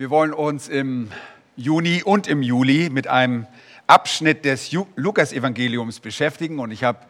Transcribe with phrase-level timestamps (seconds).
[0.00, 1.10] Wir wollen uns im
[1.56, 3.48] Juni und im Juli mit einem
[3.88, 7.00] Abschnitt des Lukas-Evangeliums beschäftigen und ich habe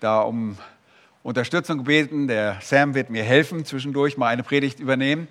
[0.00, 0.58] da um
[1.22, 2.28] Unterstützung gebeten.
[2.28, 5.26] Der Sam wird mir helfen, zwischendurch mal eine Predigt übernehmen.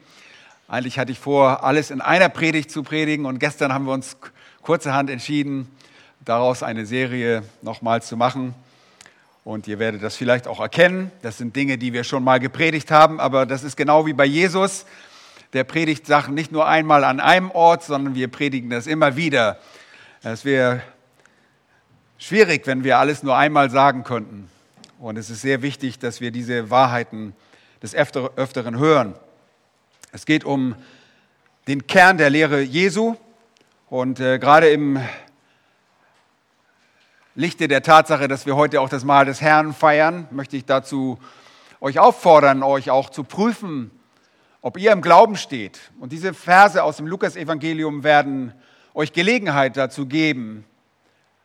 [0.67, 4.17] Eigentlich hatte ich vor, alles in einer Predigt zu predigen und gestern haben wir uns
[4.63, 5.67] kurzerhand entschieden,
[6.25, 8.55] daraus eine Serie nochmal zu machen.
[9.43, 11.11] Und ihr werdet das vielleicht auch erkennen.
[11.21, 14.25] Das sind Dinge, die wir schon mal gepredigt haben, aber das ist genau wie bei
[14.25, 14.87] Jesus
[15.57, 19.57] der predigt Sachen nicht nur einmal an einem Ort, sondern wir predigen das immer wieder.
[20.21, 20.83] Es wäre
[22.19, 24.51] schwierig, wenn wir alles nur einmal sagen könnten.
[24.99, 27.33] Und es ist sehr wichtig, dass wir diese Wahrheiten
[27.81, 29.15] des Öfteren hören.
[30.11, 30.75] Es geht um
[31.67, 33.15] den Kern der Lehre Jesu
[33.89, 34.99] und äh, gerade im
[37.33, 41.17] Lichte der Tatsache, dass wir heute auch das Mahl des Herrn feiern, möchte ich dazu
[41.79, 43.89] euch auffordern, euch auch zu prüfen,
[44.61, 45.79] ob ihr im Glauben steht.
[45.99, 48.53] Und diese Verse aus dem Lukas-Evangelium werden
[48.93, 50.65] euch Gelegenheit dazu geben,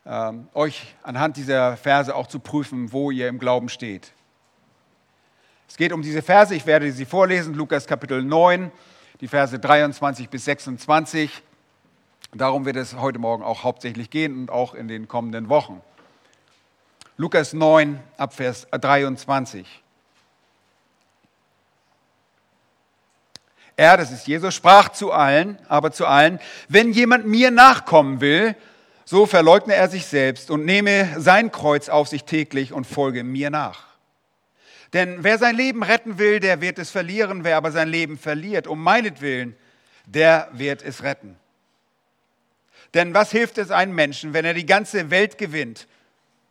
[0.04, 4.12] äh, euch anhand dieser Verse auch zu prüfen, wo ihr im Glauben steht.
[5.68, 8.70] Es geht um diese Verse, ich werde sie vorlesen, Lukas Kapitel 9,
[9.20, 11.42] die Verse 23 bis 26.
[12.34, 15.80] Darum wird es heute Morgen auch hauptsächlich gehen und auch in den kommenden Wochen.
[17.18, 19.81] Lukas 9 ab Vers 23.
[23.76, 28.54] Er, das ist Jesus, sprach zu allen, aber zu allen, wenn jemand mir nachkommen will,
[29.04, 33.50] so verleugne er sich selbst und nehme sein Kreuz auf sich täglich und folge mir
[33.50, 33.92] nach.
[34.92, 37.44] Denn wer sein Leben retten will, der wird es verlieren.
[37.44, 39.56] Wer aber sein Leben verliert, um meinetwillen,
[40.06, 41.36] der wird es retten.
[42.92, 45.86] Denn was hilft es einem Menschen, wenn er die ganze Welt gewinnt,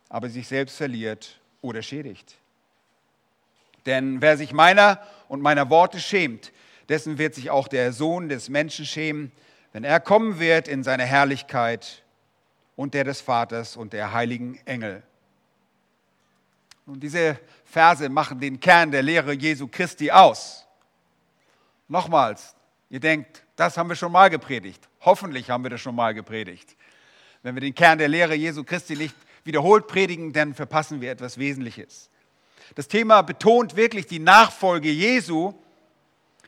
[0.08, 2.34] aber sich selbst verliert oder schädigt?
[3.86, 6.50] Denn wer sich meiner und meiner Worte schämt,
[6.88, 9.32] dessen wird sich auch der Sohn des Menschen schämen,
[9.72, 12.02] wenn er kommen wird in seine Herrlichkeit
[12.76, 15.02] und der des Vaters und der heiligen Engel.
[16.86, 20.66] Und diese Verse machen den Kern der Lehre Jesu Christi aus.
[21.88, 22.54] Nochmals,
[22.90, 24.88] ihr denkt, das haben wir schon mal gepredigt.
[25.00, 26.76] Hoffentlich haben wir das schon mal gepredigt.
[27.42, 29.14] Wenn wir den Kern der Lehre Jesu Christi nicht
[29.44, 32.08] wiederholt predigen, dann verpassen wir etwas Wesentliches.
[32.74, 35.54] Das Thema betont wirklich die Nachfolge Jesu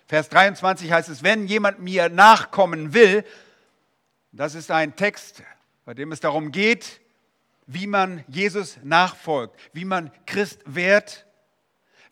[0.06, 3.24] Vers 23 heißt es, wenn jemand mir nachkommen will,
[4.32, 5.42] das ist ein Text,
[5.84, 7.00] bei dem es darum geht,
[7.66, 11.26] wie man Jesus nachfolgt, wie man Christ wird,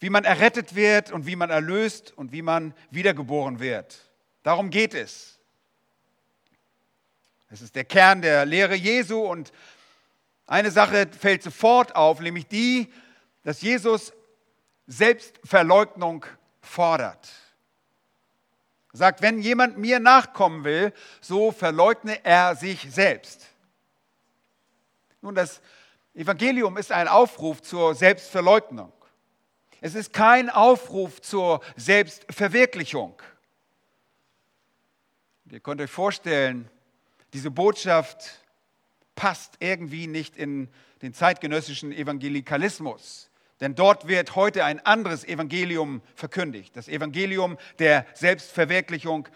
[0.00, 4.10] wie man errettet wird und wie man erlöst und wie man wiedergeboren wird.
[4.42, 5.38] Darum geht es.
[7.50, 9.52] Es ist der Kern der Lehre Jesu und
[10.46, 12.90] eine Sache fällt sofort auf, nämlich die,
[13.42, 14.14] dass Jesus
[14.86, 16.24] Selbstverleugnung
[16.62, 17.41] fordert
[18.92, 23.46] sagt, wenn jemand mir nachkommen will, so verleugne er sich selbst.
[25.22, 25.62] Nun, das
[26.14, 28.92] Evangelium ist ein Aufruf zur Selbstverleugnung.
[29.80, 33.20] Es ist kein Aufruf zur Selbstverwirklichung.
[35.50, 36.68] ihr könnt euch vorstellen,
[37.32, 38.42] diese Botschaft
[39.14, 40.68] passt irgendwie nicht in
[41.00, 43.30] den zeitgenössischen Evangelikalismus.
[43.62, 46.76] Denn dort wird heute ein anderes Evangelium verkündigt.
[46.76, 49.28] Das Evangelium der Selbstverwirklichung,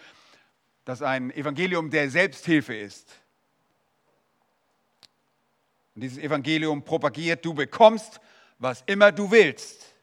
[0.83, 3.07] das ein Evangelium der Selbsthilfe ist.
[5.95, 8.19] Und dieses Evangelium propagiert, du bekommst,
[8.59, 9.93] was immer du willst.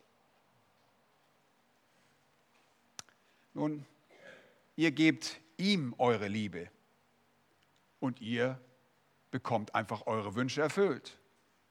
[3.52, 3.84] Nun,
[4.74, 6.70] ihr gebt ihm eure Liebe
[8.00, 8.58] und ihr
[9.30, 11.18] bekommt einfach eure Wünsche erfüllt.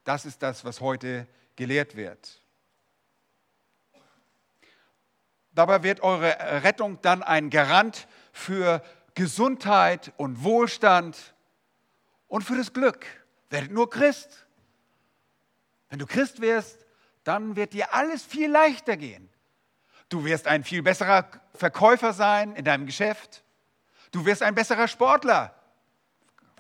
[0.04, 1.26] Das ist das, was heute
[1.56, 2.43] gelehrt wird.
[5.56, 8.84] Dabei wird eure Rettung dann ein Garant für
[9.14, 11.36] Gesundheit und Wohlstand
[12.28, 13.06] und für das Glück.
[13.50, 14.48] Werdet nur Christ.
[15.90, 16.86] Wenn du Christ wirst,
[17.24, 19.30] dann wird dir alles viel leichter gehen.
[20.10, 23.44] Du wirst ein viel besserer Verkäufer sein in deinem Geschäft.
[24.12, 25.56] Du wirst ein besserer Sportler.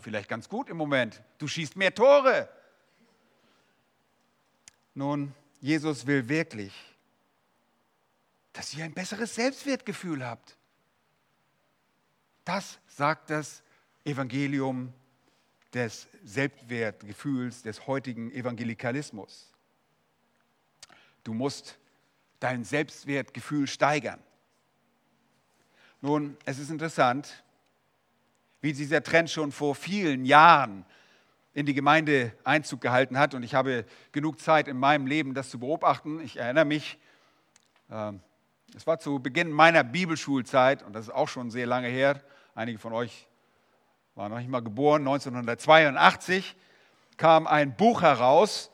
[0.01, 1.21] Vielleicht ganz gut im Moment.
[1.37, 2.49] Du schießt mehr Tore.
[4.93, 6.73] Nun, Jesus will wirklich,
[8.53, 10.57] dass ihr ein besseres Selbstwertgefühl habt.
[12.45, 13.63] Das sagt das
[14.05, 14.93] Evangelium
[15.73, 19.51] des Selbstwertgefühls des heutigen Evangelikalismus.
[21.23, 21.79] Du musst
[22.39, 24.21] dein Selbstwertgefühl steigern.
[26.01, 27.43] Nun, es ist interessant,
[28.61, 30.85] wie dieser Trend schon vor vielen Jahren
[31.53, 33.33] in die Gemeinde Einzug gehalten hat.
[33.33, 36.19] Und ich habe genug Zeit in meinem Leben, das zu beobachten.
[36.21, 36.97] Ich erinnere mich,
[37.89, 38.19] ähm,
[38.75, 42.21] es war zu Beginn meiner Bibelschulzeit, und das ist auch schon sehr lange her,
[42.55, 43.27] einige von euch
[44.15, 46.55] waren noch nicht mal geboren, 1982
[47.17, 48.71] kam ein Buch heraus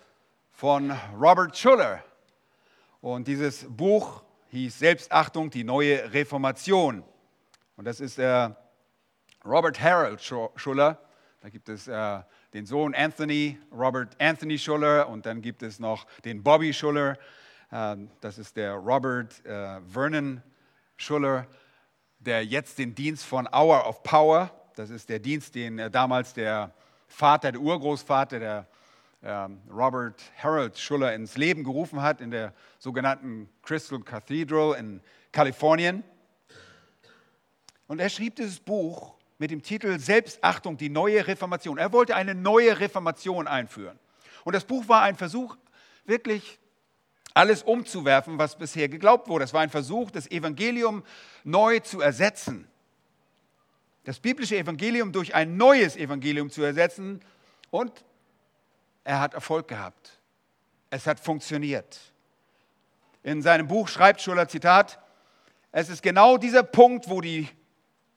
[0.51, 2.03] von Robert Schuller.
[3.01, 7.03] Und dieses Buch hieß Selbstachtung, die neue Reformation.
[7.77, 8.49] Und das ist äh,
[9.45, 10.99] Robert Harold Schuller.
[11.39, 12.21] Da gibt es äh,
[12.53, 17.17] den Sohn Anthony, Robert Anthony Schuller und dann gibt es noch den Bobby Schuller.
[17.71, 20.41] Äh, das ist der Robert äh, Vernon
[20.97, 21.47] Schuller,
[22.19, 26.33] der jetzt den Dienst von Hour of Power, das ist der Dienst, den äh, damals
[26.33, 26.73] der
[27.07, 28.67] Vater, der Urgroßvater, der
[29.21, 35.01] ähm, Robert Harold Schuller ins Leben gerufen hat in der sogenannten Crystal Cathedral in
[35.31, 36.03] Kalifornien.
[37.87, 41.77] Und er schrieb dieses Buch mit dem Titel Selbstachtung, die neue Reformation.
[41.77, 43.97] Er wollte eine neue Reformation einführen.
[44.43, 45.57] Und das Buch war ein Versuch,
[46.05, 46.58] wirklich
[47.39, 49.45] alles umzuwerfen, was bisher geglaubt wurde.
[49.45, 51.03] Es war ein Versuch, das Evangelium
[51.45, 52.67] neu zu ersetzen.
[54.03, 57.21] Das biblische Evangelium durch ein neues Evangelium zu ersetzen.
[57.71, 58.03] Und
[59.05, 60.19] er hat Erfolg gehabt.
[60.89, 61.97] Es hat funktioniert.
[63.23, 64.99] In seinem Buch schreibt Schuller Zitat,
[65.71, 67.47] es ist genau dieser Punkt, wo die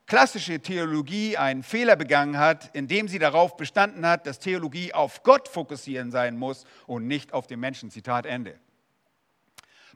[0.06, 5.46] klassische Theologie einen Fehler begangen hat, indem sie darauf bestanden hat, dass Theologie auf Gott
[5.46, 7.88] fokussieren sein muss und nicht auf den Menschen.
[7.90, 8.58] Zitat Ende.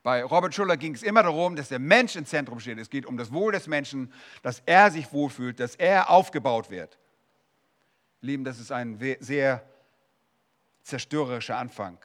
[0.07, 2.79] Bei Robert Schuller ging es immer darum, dass der Mensch im Zentrum steht.
[2.79, 6.97] Es geht um das Wohl des Menschen, dass er sich wohlfühlt, dass er aufgebaut wird.
[8.21, 9.69] Lieben, das ist ein sehr
[10.85, 11.99] zerstörerischer Anfang.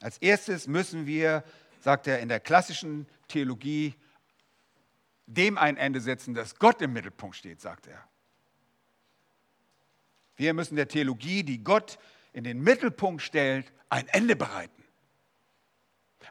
[0.00, 1.44] Als erstes müssen wir,
[1.78, 3.94] sagt er, in der klassischen Theologie
[5.26, 8.02] dem ein Ende setzen, dass Gott im Mittelpunkt steht, sagt er.
[10.34, 12.00] Wir müssen der Theologie, die Gott
[12.32, 14.79] in den Mittelpunkt stellt, ein Ende bereiten.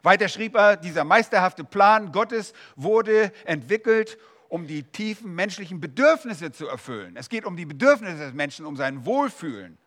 [0.02, 4.18] Weiter schrieb er, dieser meisterhafte Plan Gottes wurde entwickelt,
[4.48, 7.16] um die tiefen menschlichen Bedürfnisse zu erfüllen.
[7.16, 9.78] Es geht um die Bedürfnisse des Menschen, um sein Wohlfühlen.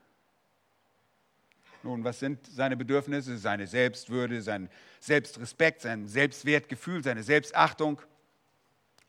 [1.83, 3.38] Nun, was sind seine Bedürfnisse?
[3.38, 4.69] Seine Selbstwürde, sein
[5.01, 8.01] Selbstrespekt, sein Selbstwertgefühl, seine Selbstachtung.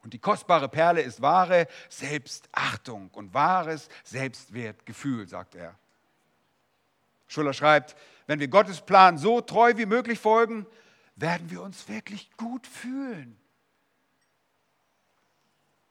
[0.03, 5.79] Und die kostbare Perle ist wahre Selbstachtung und wahres Selbstwertgefühl, sagt er.
[7.29, 7.97] Schuller schreibt,
[8.27, 10.67] wenn wir Gottes Plan so treu wie möglich folgen,
[11.17, 13.37] werden wir uns wirklich gut fühlen.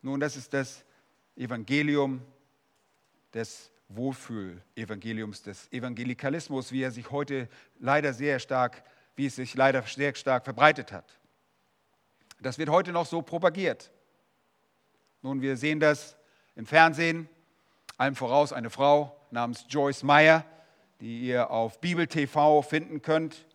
[0.01, 0.83] Nun, das ist das
[1.35, 2.21] Evangelium
[3.33, 7.47] des Wohlfühl-Evangeliums, des Evangelikalismus, wie er sich heute
[7.79, 8.83] leider sehr stark,
[9.15, 11.19] wie es sich leider sehr stark verbreitet hat.
[12.41, 13.91] Das wird heute noch so propagiert.
[15.21, 16.17] Nun, wir sehen das
[16.55, 17.29] im Fernsehen,
[17.97, 20.45] allem voraus eine Frau namens Joyce Meyer,
[20.99, 23.45] die ihr auf Bibel TV finden könnt.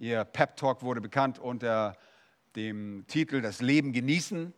[0.00, 1.94] Ihr Pep Talk wurde bekannt unter
[2.56, 4.54] dem Titel Das Leben genießen.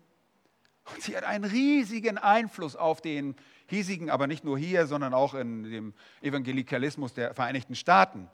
[0.84, 3.34] Und sie hat einen riesigen Einfluss auf den
[3.66, 8.30] hiesigen, aber nicht nur hier, sondern auch in dem Evangelikalismus der Vereinigten Staaten.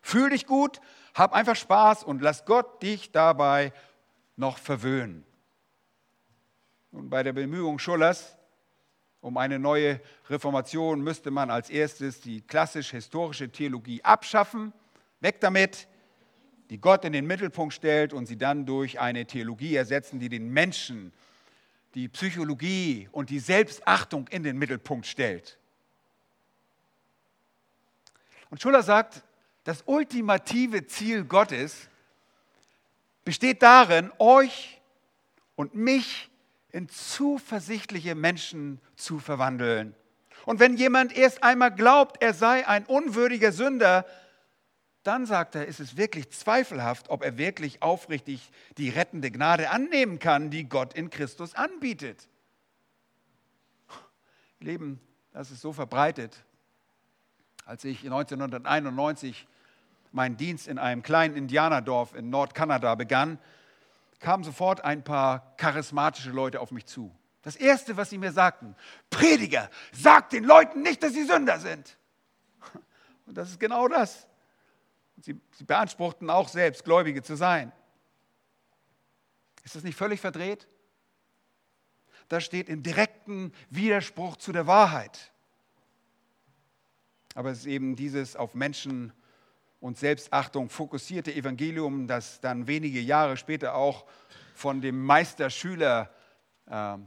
[0.00, 0.80] Fühl dich gut,
[1.12, 3.70] hab einfach Spaß und lass Gott dich dabei
[4.36, 5.26] noch verwöhnen.
[6.90, 8.38] Und bei der Bemühung Schullers
[9.20, 10.00] um eine neue
[10.30, 14.72] Reformation müsste man als erstes die klassisch-historische Theologie abschaffen
[15.22, 15.86] Weg damit,
[16.68, 20.48] die Gott in den Mittelpunkt stellt und sie dann durch eine Theologie ersetzen, die den
[20.48, 21.12] Menschen,
[21.94, 25.58] die Psychologie und die Selbstachtung in den Mittelpunkt stellt.
[28.50, 29.22] Und Schuller sagt,
[29.64, 31.88] das ultimative Ziel Gottes
[33.24, 34.80] besteht darin, euch
[35.54, 36.30] und mich
[36.72, 39.94] in zuversichtliche Menschen zu verwandeln.
[40.44, 44.04] Und wenn jemand erst einmal glaubt, er sei ein unwürdiger Sünder,
[45.02, 50.18] dann sagt er, ist es wirklich zweifelhaft, ob er wirklich aufrichtig die rettende Gnade annehmen
[50.18, 52.28] kann, die Gott in Christus anbietet.
[54.60, 55.00] Leben,
[55.32, 56.44] das ist so verbreitet.
[57.64, 59.46] Als ich 1991
[60.12, 63.38] meinen Dienst in einem kleinen Indianerdorf in Nordkanada begann,
[64.20, 67.14] kamen sofort ein paar charismatische Leute auf mich zu.
[67.42, 68.76] Das Erste, was sie mir sagten,
[69.10, 71.98] Prediger, sag den Leuten nicht, dass sie Sünder sind.
[73.26, 74.28] Und das ist genau das.
[75.20, 77.72] Sie, sie beanspruchten auch selbst, Gläubige zu sein.
[79.64, 80.66] Ist das nicht völlig verdreht?
[82.28, 85.32] Das steht in direktem Widerspruch zu der Wahrheit.
[87.34, 89.12] Aber es ist eben dieses auf Menschen
[89.80, 94.06] und Selbstachtung fokussierte Evangelium, das dann wenige Jahre später auch
[94.54, 96.10] von dem Meisterschüler
[96.66, 96.98] äh,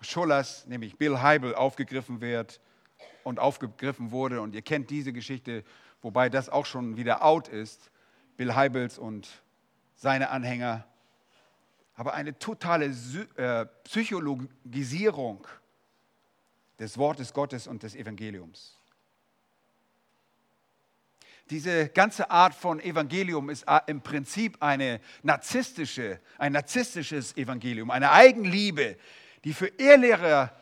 [0.00, 2.60] Schullers, nämlich Bill Heibel, aufgegriffen wird
[3.24, 4.40] und aufgegriffen wurde.
[4.40, 5.64] Und ihr kennt diese Geschichte
[6.02, 7.90] wobei das auch schon wieder out ist.
[8.36, 9.28] Bill Heibels und
[9.94, 10.88] seine Anhänger
[11.98, 12.94] aber eine totale
[13.34, 15.44] äh, Psychologisierung
[16.78, 18.76] des Wortes Gottes und des Evangeliums.
[21.50, 28.12] Diese ganze Art von Evangelium ist äh, im Prinzip eine narzisstische, ein narzisstisches Evangelium, eine
[28.12, 28.96] Eigenliebe,
[29.42, 30.52] die für Ehrlehrer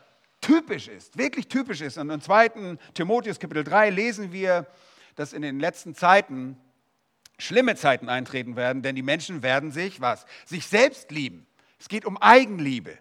[0.41, 1.99] typisch ist, wirklich typisch ist.
[1.99, 2.77] Und im 2.
[2.95, 4.65] Timotheus Kapitel 3 lesen wir,
[5.17, 6.57] dass in den letzten Zeiten
[7.37, 10.25] schlimme Zeiten eintreten werden, denn die Menschen werden sich was?
[10.45, 11.45] Sich selbst lieben.
[11.79, 12.97] Es geht um Eigenliebe.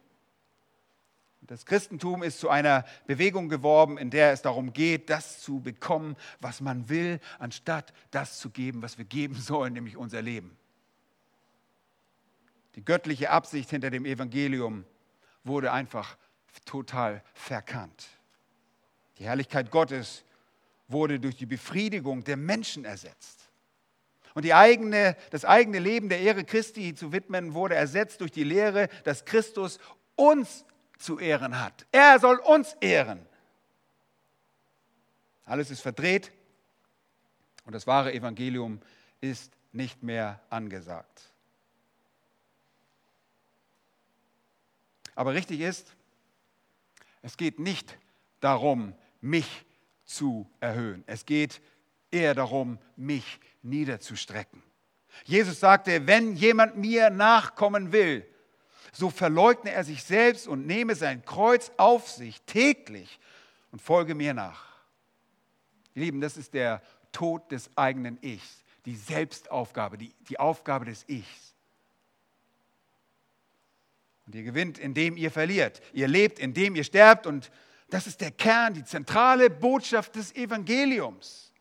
[1.43, 6.17] Das Christentum ist zu einer Bewegung geworden, in der es darum geht, das zu bekommen,
[6.41, 10.57] was man will, anstatt das zu geben, was wir geben sollen, nämlich unser Leben.
[12.75, 14.85] Die göttliche Absicht hinter dem Evangelium
[15.45, 16.17] wurde einfach
[16.65, 18.09] total verkannt.
[19.19, 20.25] Die Herrlichkeit Gottes
[20.89, 23.49] wurde durch die Befriedigung der Menschen ersetzt.
[24.35, 28.89] Und eigene, das eigene Leben der Ehre Christi zu widmen, wurde ersetzt durch die Lehre,
[29.05, 29.79] dass Christus
[30.15, 30.65] uns
[30.99, 31.87] zu ehren hat.
[31.91, 33.25] Er soll uns ehren.
[35.45, 36.33] Alles ist verdreht
[37.65, 38.81] und das wahre Evangelium
[39.21, 41.33] ist nicht mehr angesagt.
[45.15, 45.95] Aber richtig ist,
[47.23, 47.99] es geht nicht
[48.41, 49.66] darum, mich
[50.07, 51.05] zu erhöhen.
[51.07, 51.61] Es geht
[52.11, 54.63] eher darum, mich niederzustrecken.
[55.25, 58.27] Jesus sagte, wenn jemand mir nachkommen will,
[58.93, 63.19] so verleugne er sich selbst und nehme sein Kreuz auf sich täglich
[63.71, 64.65] und folge mir nach.
[65.95, 66.83] Ihr Lieben, das ist der
[67.13, 71.55] Tod des eigenen Ichs, die Selbstaufgabe, die, die Aufgabe des Ichs.
[74.27, 75.81] Und ihr gewinnt, indem ihr verliert.
[75.93, 77.27] Ihr lebt, indem ihr sterbt.
[77.27, 77.51] Und
[77.89, 81.53] das ist der Kern, die zentrale Botschaft des Evangeliums.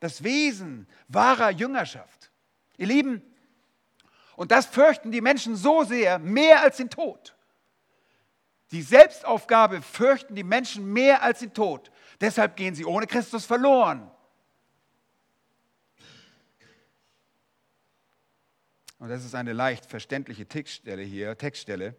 [0.00, 2.30] Das Wesen wahrer Jüngerschaft.
[2.76, 3.22] Ihr Lieben,
[4.36, 7.34] und das fürchten die Menschen so sehr, mehr als den Tod.
[8.70, 11.90] Die Selbstaufgabe fürchten die Menschen mehr als den Tod.
[12.20, 14.10] Deshalb gehen sie ohne Christus verloren.
[18.98, 21.96] Und das ist eine leicht verständliche Textstelle hier, Textstelle.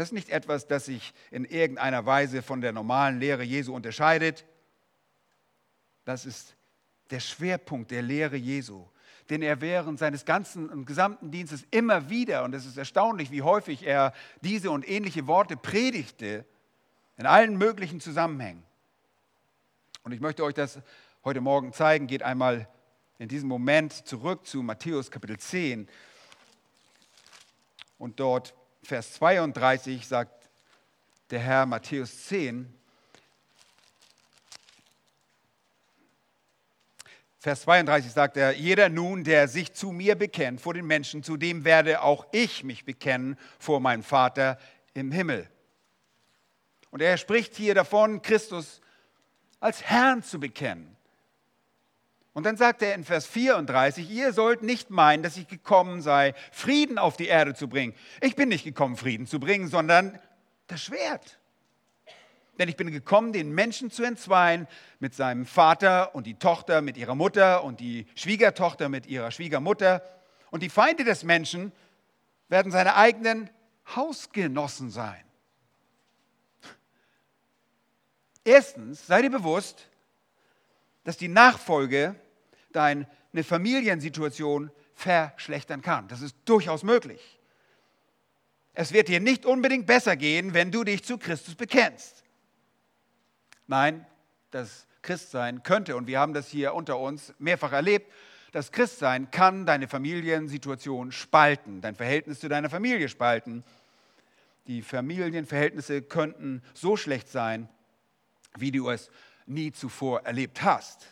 [0.00, 4.46] Das ist nicht etwas, das sich in irgendeiner Weise von der normalen Lehre Jesu unterscheidet.
[6.06, 6.56] Das ist
[7.10, 8.86] der Schwerpunkt der Lehre Jesu,
[9.28, 13.42] den er während seines ganzen und gesamten Dienstes immer wieder, und es ist erstaunlich, wie
[13.42, 16.46] häufig er diese und ähnliche Worte predigte,
[17.18, 18.62] in allen möglichen Zusammenhängen.
[20.02, 20.80] Und ich möchte euch das
[21.24, 22.06] heute Morgen zeigen.
[22.06, 22.70] Geht einmal
[23.18, 25.90] in diesem Moment zurück zu Matthäus Kapitel 10
[27.98, 30.50] und dort Vers 32 sagt
[31.30, 32.74] der Herr Matthäus 10,
[37.42, 41.38] Vers 32 sagt er, jeder nun, der sich zu mir bekennt vor den Menschen, zu
[41.38, 44.58] dem werde auch ich mich bekennen vor meinem Vater
[44.92, 45.48] im Himmel.
[46.90, 48.82] Und er spricht hier davon, Christus
[49.58, 50.96] als Herrn zu bekennen.
[52.40, 56.32] Und dann sagt er in Vers 34, ihr sollt nicht meinen, dass ich gekommen sei,
[56.50, 57.94] Frieden auf die Erde zu bringen.
[58.22, 60.18] Ich bin nicht gekommen, Frieden zu bringen, sondern
[60.66, 61.38] das Schwert.
[62.58, 64.66] Denn ich bin gekommen, den Menschen zu entzweien
[65.00, 70.02] mit seinem Vater und die Tochter mit ihrer Mutter und die Schwiegertochter mit ihrer Schwiegermutter.
[70.50, 71.72] Und die Feinde des Menschen
[72.48, 73.50] werden seine eigenen
[73.94, 75.22] Hausgenossen sein.
[78.44, 79.90] Erstens, sei dir bewusst,
[81.04, 82.14] dass die Nachfolge
[82.72, 83.06] deine
[83.42, 86.08] Familiensituation verschlechtern kann.
[86.08, 87.38] Das ist durchaus möglich.
[88.74, 92.24] Es wird dir nicht unbedingt besser gehen, wenn du dich zu Christus bekennst.
[93.66, 94.06] Nein,
[94.50, 98.12] das Christsein könnte, und wir haben das hier unter uns mehrfach erlebt,
[98.52, 103.62] das Christsein kann deine Familiensituation spalten, dein Verhältnis zu deiner Familie spalten.
[104.66, 107.68] Die Familienverhältnisse könnten so schlecht sein,
[108.56, 109.10] wie du es
[109.46, 111.06] nie zuvor erlebt hast.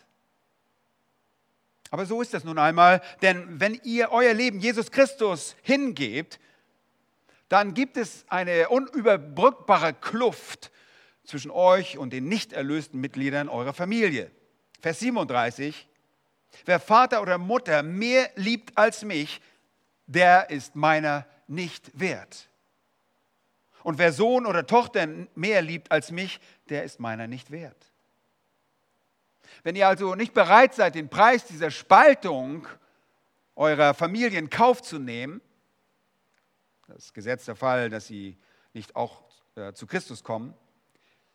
[1.91, 6.39] Aber so ist das nun einmal, denn wenn ihr euer Leben Jesus Christus hingebt,
[7.49, 10.71] dann gibt es eine unüberbrückbare Kluft
[11.25, 14.31] zwischen euch und den nicht erlösten Mitgliedern eurer Familie.
[14.81, 15.89] Vers 37,
[16.67, 19.41] wer Vater oder Mutter mehr liebt als mich,
[20.07, 22.49] der ist meiner nicht wert.
[23.83, 27.93] Und wer Sohn oder Tochter mehr liebt als mich, der ist meiner nicht wert.
[29.63, 32.67] Wenn ihr also nicht bereit seid, den Preis dieser Spaltung
[33.55, 35.41] eurer Familie in Kauf zu nehmen,
[36.87, 38.39] das Gesetz der Fall, dass sie
[38.73, 39.23] nicht auch
[39.57, 40.55] äh, zu Christus kommen,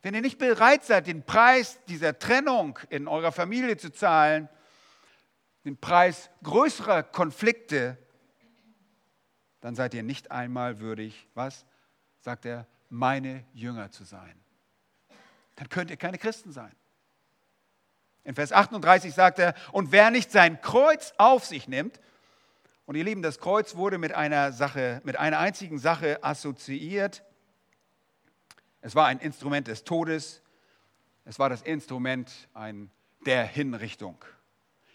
[0.01, 4.50] wenn ihr nicht bereit seid, den Preis dieser Trennung in eurer Familie zu zahlen,
[5.63, 7.98] den Preis größerer Konflikte,
[9.62, 11.65] dann seid ihr nicht einmal würdig, was?
[12.20, 14.38] Sagt er, meine Jünger zu sein.
[15.56, 16.75] Dann könnt ihr keine Christen sein.
[18.24, 22.00] In Vers 38 sagt er, und wer nicht sein Kreuz auf sich nimmt,
[22.86, 27.24] und ihr Lieben, das Kreuz wurde mit einer Sache, mit einer einzigen Sache assoziiert.
[28.82, 30.42] Es war ein Instrument des Todes.
[31.24, 32.92] Es war das Instrument ein,
[33.25, 34.18] der Hinrichtung.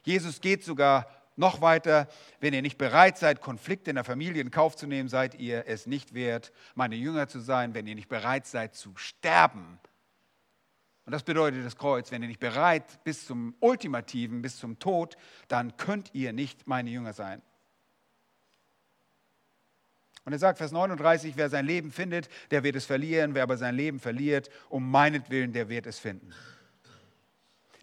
[0.03, 1.07] Jesus geht sogar
[1.37, 2.09] noch weiter,
[2.41, 5.65] wenn ihr nicht bereit seid, Konflikte in der Familie in Kauf zu nehmen, seid ihr
[5.67, 9.79] es nicht wert, meine Jünger zu sein, wenn ihr nicht bereit seid zu sterben.
[11.09, 15.17] Und das bedeutet das Kreuz, wenn ihr nicht bereit bis zum Ultimativen, bis zum Tod,
[15.49, 17.41] dann könnt ihr nicht meine Jünger sein.
[20.27, 23.57] Und er sagt, Vers 39, wer sein Leben findet, der wird es verlieren, wer aber
[23.57, 26.35] sein Leben verliert, um meinetwillen, der wird es finden.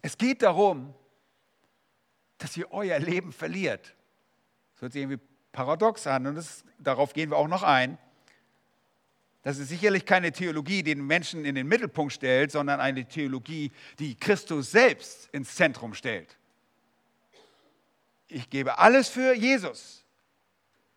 [0.02, 0.94] Es geht darum,
[2.38, 3.96] dass ihr euer Leben verliert.
[4.74, 7.98] Das hört sich irgendwie paradox an und das, darauf gehen wir auch noch ein.
[9.46, 13.70] Das ist sicherlich keine Theologie, die den Menschen in den Mittelpunkt stellt, sondern eine Theologie,
[14.00, 16.36] die Christus selbst ins Zentrum stellt.
[18.26, 20.04] Ich gebe alles für Jesus.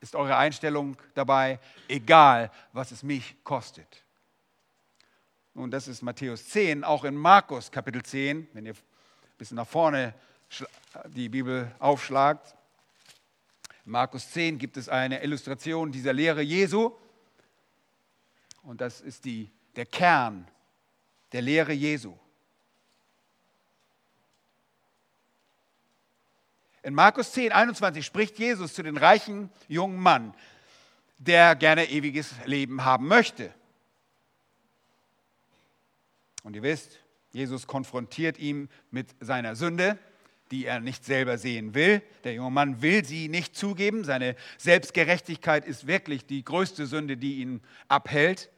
[0.01, 4.03] Ist eure Einstellung dabei, egal was es mich kostet.
[5.53, 9.67] Nun, das ist Matthäus 10, auch in Markus Kapitel 10, wenn ihr ein bisschen nach
[9.67, 10.15] vorne
[11.05, 12.55] die Bibel aufschlagt.
[13.85, 16.95] In Markus 10 gibt es eine Illustration dieser Lehre Jesu.
[18.63, 20.47] Und das ist die, der Kern
[21.31, 22.17] der Lehre Jesu.
[26.81, 30.33] In Markus 10, 21 spricht Jesus zu den reichen jungen Mann,
[31.17, 33.53] der gerne ewiges Leben haben möchte.
[36.43, 36.99] Und ihr wisst,
[37.31, 39.99] Jesus konfrontiert ihn mit seiner Sünde
[40.51, 42.01] die er nicht selber sehen will.
[42.23, 44.03] Der junge Mann will sie nicht zugeben.
[44.03, 48.49] Seine Selbstgerechtigkeit ist wirklich die größte Sünde, die ihn abhält.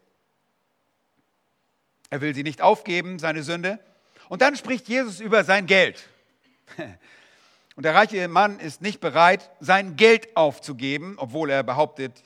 [2.10, 3.80] Er will sie nicht aufgeben, seine Sünde.
[4.30, 6.08] Und dann spricht Jesus über sein Geld.
[7.76, 12.22] Und der reiche Mann ist nicht bereit, sein Geld aufzugeben, obwohl er behauptet,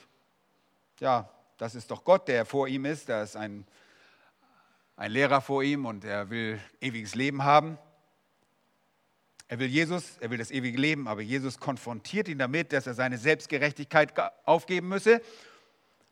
[1.00, 3.66] ja, das ist doch Gott, der vor ihm ist, da ist ein,
[4.98, 7.78] ein Lehrer vor ihm und er will ewiges Leben haben.
[9.48, 12.96] Er will Jesus, er will das ewige Leben, aber Jesus konfrontiert ihn damit, dass er
[12.96, 14.14] seine Selbstgerechtigkeit
[14.46, 15.22] aufgeben müsse,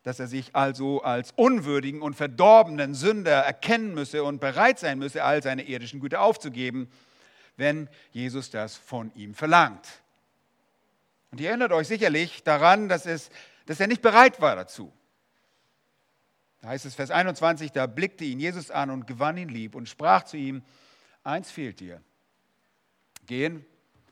[0.03, 5.23] dass er sich also als unwürdigen und verdorbenen Sünder erkennen müsse und bereit sein müsse,
[5.23, 6.91] all seine irdischen Güter aufzugeben,
[7.57, 9.87] wenn Jesus das von ihm verlangt.
[11.31, 13.31] Und ihr erinnert euch sicherlich daran, dass, es,
[13.65, 14.93] dass er nicht bereit war dazu.
[16.61, 19.89] Da heißt es Vers 21, da blickte ihn Jesus an und gewann ihn lieb und
[19.89, 20.61] sprach zu ihm,
[21.23, 21.99] eins fehlt dir
[23.25, 23.65] gehen,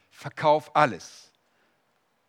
[0.09, 1.31] verkauf alles,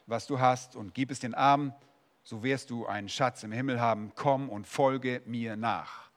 [0.07, 1.75] was du hast und gib es den Armen,
[2.23, 4.13] so wirst du einen Schatz im Himmel haben.
[4.15, 6.11] Komm und folge mir nach.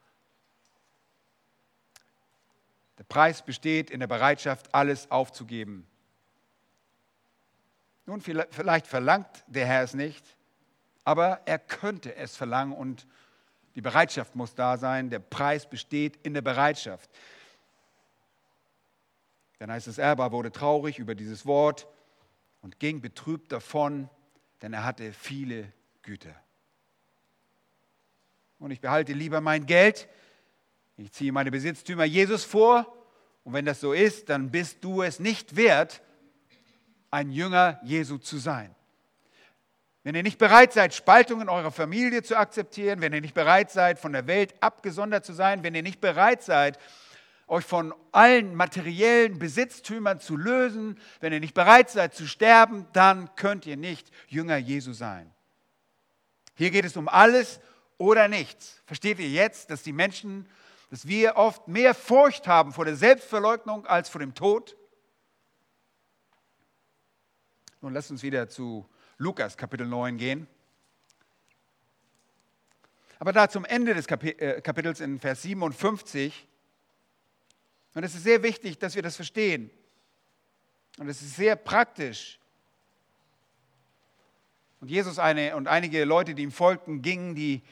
[2.98, 5.86] Der Preis besteht in der Bereitschaft, alles aufzugeben.
[8.06, 10.24] Nun, vielleicht verlangt der Herr es nicht,
[11.04, 13.06] aber er könnte es verlangen und
[13.74, 15.10] die Bereitschaft muss da sein.
[15.10, 17.10] Der Preis besteht in der Bereitschaft.
[19.58, 21.86] Dann heißt es, er wurde traurig über dieses Wort
[22.62, 24.08] und ging betrübt davon,
[24.62, 26.34] denn er hatte viele Güter.
[28.58, 30.08] Und ich behalte lieber mein Geld,
[30.96, 32.92] ich ziehe meine Besitztümer Jesus vor
[33.44, 36.02] und wenn das so ist, dann bist du es nicht wert,
[37.10, 38.74] ein Jünger Jesu zu sein.
[40.02, 43.70] Wenn ihr nicht bereit seid, Spaltung in eurer Familie zu akzeptieren, wenn ihr nicht bereit
[43.70, 46.78] seid, von der Welt abgesondert zu sein, wenn ihr nicht bereit seid,
[47.48, 53.34] euch von allen materiellen Besitztümern zu lösen, wenn ihr nicht bereit seid zu sterben, dann
[53.36, 55.32] könnt ihr nicht Jünger Jesu sein.
[56.54, 57.60] Hier geht es um alles
[57.98, 58.82] oder nichts.
[58.86, 60.48] Versteht ihr jetzt, dass die Menschen,
[60.90, 64.76] dass wir oft mehr Furcht haben vor der Selbstverleugnung als vor dem Tod?
[67.80, 70.48] Nun lasst uns wieder zu Lukas Kapitel 9 gehen.
[73.18, 76.46] Aber da zum Ende des äh, Kapitels in Vers 57
[77.96, 79.70] und es ist sehr wichtig, dass wir das verstehen.
[80.98, 82.38] Und es ist sehr praktisch.
[84.82, 87.62] Und Jesus eine, und einige Leute, die ihm folgten, gingen die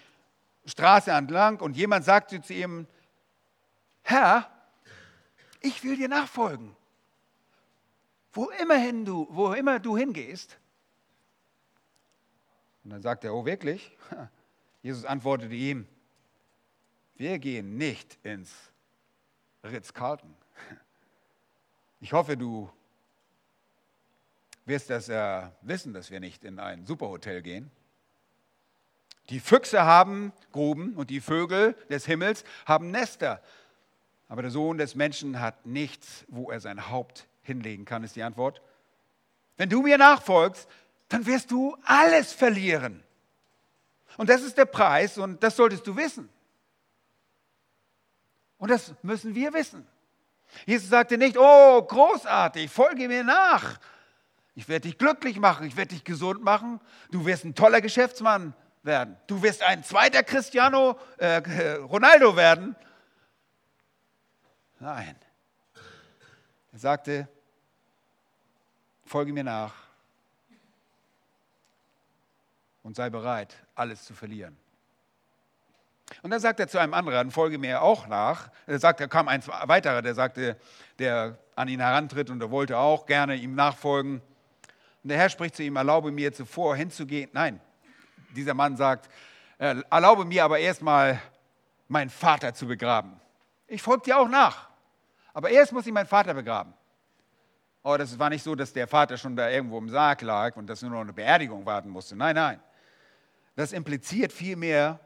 [0.64, 2.86] Straße entlang und jemand sagte zu ihm,
[4.00, 4.50] Herr,
[5.60, 6.74] ich will dir nachfolgen.
[8.32, 10.58] Wo immerhin du, wo immer du hingehst.
[12.82, 13.94] Und dann sagte er, oh wirklich?
[14.82, 15.86] Jesus antwortete ihm,
[17.16, 18.72] wir gehen nicht ins
[19.64, 20.34] Ritz-Carlton.
[22.00, 22.70] Ich hoffe, du
[24.66, 27.70] wirst das äh, wissen, dass wir nicht in ein Superhotel gehen.
[29.30, 33.42] Die Füchse haben Gruben und die Vögel des Himmels haben Nester.
[34.28, 38.22] Aber der Sohn des Menschen hat nichts, wo er sein Haupt hinlegen kann, ist die
[38.22, 38.60] Antwort.
[39.56, 40.68] Wenn du mir nachfolgst,
[41.08, 43.02] dann wirst du alles verlieren.
[44.16, 46.28] Und das ist der Preis und das solltest du wissen.
[48.58, 49.86] Und das müssen wir wissen.
[50.66, 53.78] Jesus sagte nicht, oh, großartig, folge mir nach.
[54.54, 58.54] Ich werde dich glücklich machen, ich werde dich gesund machen, du wirst ein toller Geschäftsmann
[58.84, 61.38] werden, du wirst ein zweiter Cristiano äh,
[61.80, 62.76] Ronaldo werden.
[64.78, 65.16] Nein.
[66.72, 67.28] Er sagte,
[69.04, 69.74] folge mir nach
[72.82, 74.56] und sei bereit, alles zu verlieren.
[76.22, 78.50] Und dann sagt er zu einem anderen, folge mir auch nach.
[78.66, 80.56] Er sagt, da kam ein weiterer, der sagte,
[80.98, 84.22] der an ihn herantritt und er wollte auch gerne ihm nachfolgen.
[85.02, 87.30] Und der Herr spricht zu ihm, erlaube mir zuvor hinzugehen.
[87.32, 87.60] Nein,
[88.34, 89.10] dieser Mann sagt,
[89.58, 91.20] äh, erlaube mir aber erstmal
[91.88, 93.20] meinen Vater zu begraben.
[93.66, 94.68] Ich folge dir auch nach,
[95.32, 96.74] aber erst muss ich meinen Vater begraben.
[97.82, 100.66] Oh, das war nicht so, dass der Vater schon da irgendwo im Sarg lag und
[100.66, 102.16] dass nur noch eine Beerdigung warten musste.
[102.16, 102.60] Nein, nein.
[103.56, 104.98] Das impliziert vielmehr,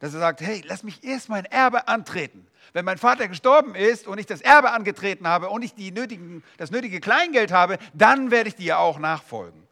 [0.00, 2.46] dass er sagt, hey, lass mich erst mein Erbe antreten.
[2.72, 6.42] Wenn mein Vater gestorben ist und ich das Erbe angetreten habe und ich die nötigen,
[6.56, 9.62] das nötige Kleingeld habe, dann werde ich dir auch nachfolgen.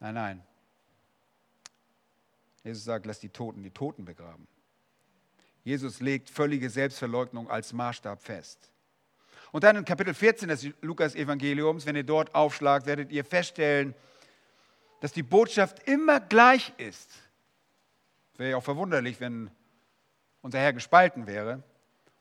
[0.00, 0.42] Nein, nein.
[2.64, 4.48] Jesus sagt, lass die Toten die Toten begraben.
[5.62, 8.70] Jesus legt völlige Selbstverleugnung als Maßstab fest.
[9.52, 13.94] Und dann in Kapitel 14 des Lukas-Evangeliums, wenn ihr dort aufschlagt, werdet ihr feststellen,
[15.00, 17.10] dass die Botschaft immer gleich ist.
[18.36, 19.50] Wäre ja auch verwunderlich, wenn
[20.42, 21.62] unser Herr gespalten wäre.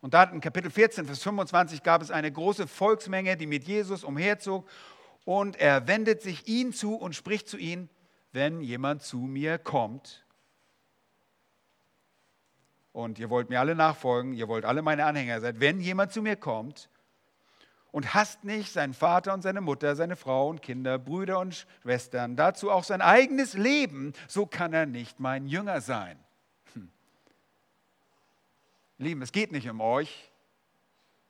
[0.01, 4.03] Und da in Kapitel 14, Vers 25 gab es eine große Volksmenge, die mit Jesus
[4.03, 4.69] umherzog.
[5.25, 7.89] Und er wendet sich ihnen zu und spricht zu ihnen,
[8.31, 10.25] wenn jemand zu mir kommt.
[12.91, 15.59] Und ihr wollt mir alle nachfolgen, ihr wollt alle meine Anhänger sein.
[15.59, 16.89] Wenn jemand zu mir kommt
[17.95, 22.35] und hasst nicht seinen Vater und seine Mutter, seine Frau und Kinder, Brüder und Schwestern,
[22.35, 26.19] dazu auch sein eigenes Leben, so kann er nicht mein Jünger sein.
[26.73, 26.91] Hm.
[28.97, 30.29] Lieben, es geht nicht um euch.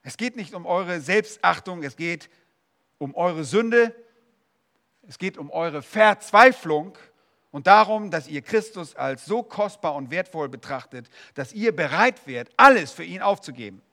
[0.02, 2.32] Es geht nicht um eure Selbstachtung, es geht
[2.98, 3.94] um eure Sünde,
[5.08, 6.98] es geht um eure Verzweiflung
[7.52, 12.50] und darum, dass ihr Christus als so kostbar und wertvoll betrachtet, dass ihr bereit wärt,
[12.58, 13.84] alles für ihn aufzugeben.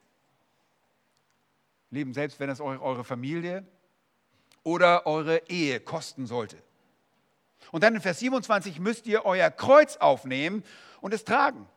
[1.92, 3.64] Lieben, selbst wenn es eure Familie
[4.64, 6.56] oder eure Ehe kosten sollte.
[7.70, 10.64] Und dann in Vers 27 müsst ihr euer Kreuz aufnehmen
[11.00, 11.68] und es tragen.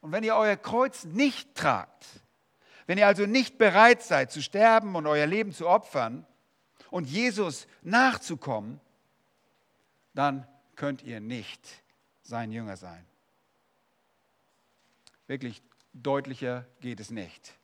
[0.00, 2.04] Und wenn ihr euer Kreuz nicht tragt,
[2.86, 6.26] wenn ihr also nicht bereit seid zu sterben und euer Leben zu opfern
[6.90, 8.80] und Jesus nachzukommen,
[10.14, 11.60] dann könnt ihr nicht
[12.22, 13.04] sein Jünger sein.
[15.26, 17.57] Wirklich deutlicher geht es nicht.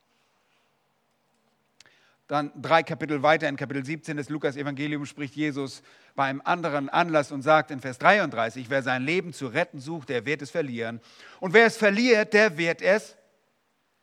[2.27, 5.83] Dann drei Kapitel weiter, in Kapitel 17 des Lukas-Evangeliums spricht Jesus
[6.15, 10.09] bei einem anderen Anlass und sagt in Vers 33, wer sein Leben zu retten sucht,
[10.09, 11.01] der wird es verlieren.
[11.41, 13.17] Und wer es verliert, der wird es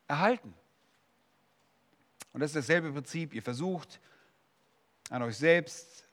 [0.08, 0.54] erhalten.
[2.34, 3.34] Und das ist dasselbe Prinzip.
[3.34, 4.00] Ihr versucht
[5.10, 6.08] an euch selbst,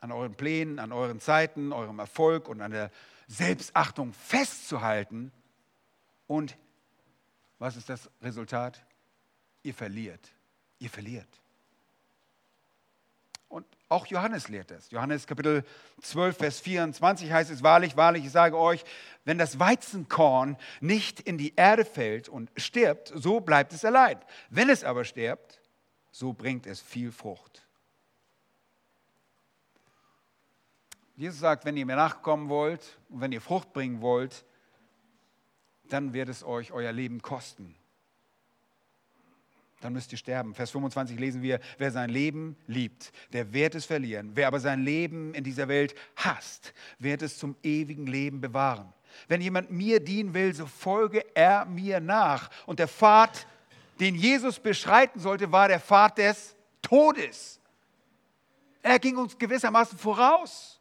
[0.00, 2.90] an euren Plänen, an euren Zeiten, eurem Erfolg und an der
[3.28, 5.32] Selbstachtung festzuhalten.
[6.26, 6.56] Und
[7.58, 8.82] was ist das Resultat?
[9.62, 10.32] Ihr verliert.
[10.78, 11.41] Ihr verliert.
[13.92, 14.90] Auch Johannes lehrt es.
[14.90, 15.64] Johannes Kapitel
[16.00, 18.82] 12, Vers 24 heißt es, wahrlich, wahrlich, ich sage euch,
[19.26, 24.18] wenn das Weizenkorn nicht in die Erde fällt und stirbt, so bleibt es allein.
[24.48, 25.60] Wenn es aber stirbt,
[26.10, 27.66] so bringt es viel Frucht.
[31.14, 34.46] Jesus sagt, wenn ihr mir nachkommen wollt und wenn ihr Frucht bringen wollt,
[35.90, 37.74] dann wird es euch euer Leben kosten
[39.82, 40.54] dann müsst ihr sterben.
[40.54, 44.32] Vers 25 lesen wir, wer sein Leben liebt, der wird es verlieren.
[44.34, 48.92] Wer aber sein Leben in dieser Welt hasst, wird es zum ewigen Leben bewahren.
[49.28, 52.48] Wenn jemand mir dienen will, so folge er mir nach.
[52.66, 53.46] Und der Pfad,
[54.00, 57.60] den Jesus beschreiten sollte, war der Pfad des Todes.
[58.82, 60.80] Er ging uns gewissermaßen voraus.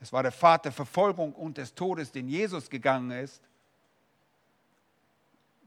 [0.00, 3.40] Es war der Pfad der Verfolgung und des Todes, den Jesus gegangen ist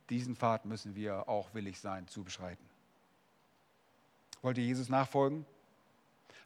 [0.10, 2.64] diesen Pfad müssen wir auch willig sein zu beschreiten.
[4.42, 5.46] Wollt ihr Jesus nachfolgen?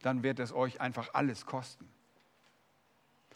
[0.02, 1.88] Dann wird es euch einfach alles kosten.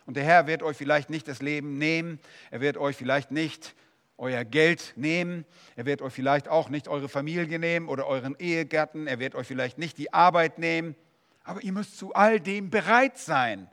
[0.05, 2.19] Und der Herr wird euch vielleicht nicht das Leben nehmen,
[2.51, 3.75] er wird euch vielleicht nicht
[4.17, 9.07] euer Geld nehmen, er wird euch vielleicht auch nicht eure Familie nehmen oder euren Ehegatten,
[9.07, 10.95] er wird euch vielleicht nicht die Arbeit nehmen,
[11.43, 13.69] aber ihr müsst zu all dem bereit sein.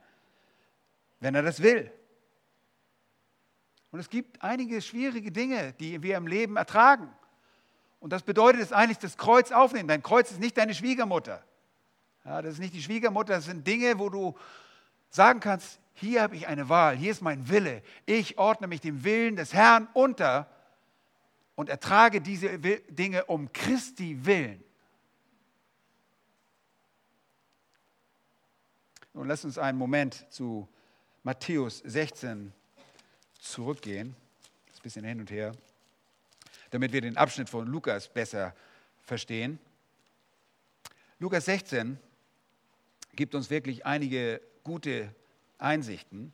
[1.20, 1.92] wenn er das will.
[3.92, 7.12] Und es gibt einige schwierige Dinge, die wir im Leben ertragen.
[7.98, 9.88] Und das bedeutet es eigentlich, das Kreuz aufnehmen.
[9.88, 11.44] Dein Kreuz ist nicht deine Schwiegermutter.
[12.24, 14.36] Ja, das ist nicht die Schwiegermutter, das sind Dinge, wo du
[15.08, 17.82] sagen kannst, hier habe ich eine Wahl, hier ist mein Wille.
[18.06, 20.46] Ich ordne mich dem Willen des Herrn unter
[21.56, 24.62] und ertrage diese Dinge um Christi willen.
[29.12, 30.68] Nun lass uns einen Moment zu
[31.22, 32.52] Matthäus 16
[33.40, 34.14] zurückgehen.
[34.74, 35.52] Ein bisschen hin und her,
[36.70, 38.54] damit wir den Abschnitt von Lukas besser
[39.02, 39.58] verstehen.
[41.18, 41.98] Lukas 16
[43.14, 45.14] gibt uns wirklich einige gute
[45.58, 46.32] Einsichten,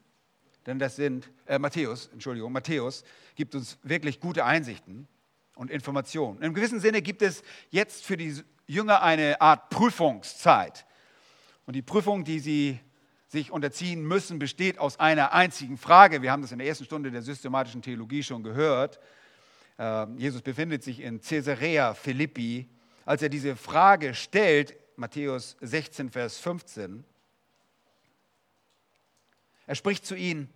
[0.66, 5.08] denn das sind, äh, Matthäus, Entschuldigung, Matthäus gibt uns wirklich gute Einsichten
[5.54, 6.42] und Informationen.
[6.42, 10.86] Im gewissen Sinne gibt es jetzt für die Jünger eine Art Prüfungszeit.
[11.66, 12.80] Und die Prüfung, die sie
[13.28, 16.22] sich unterziehen müssen, besteht aus einer einzigen Frage.
[16.22, 19.00] Wir haben das in der ersten Stunde der systematischen Theologie schon gehört.
[19.78, 22.68] Ähm, Jesus befindet sich in Caesarea Philippi.
[23.04, 27.04] Als er diese Frage stellt, Matthäus 16, Vers 15,
[29.66, 30.48] er spricht zu ihnen,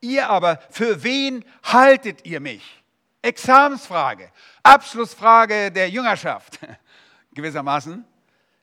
[0.00, 2.82] ihr aber, für wen haltet ihr mich?
[3.22, 4.30] Examensfrage,
[4.62, 6.58] Abschlussfrage der Jüngerschaft
[7.32, 8.04] gewissermaßen.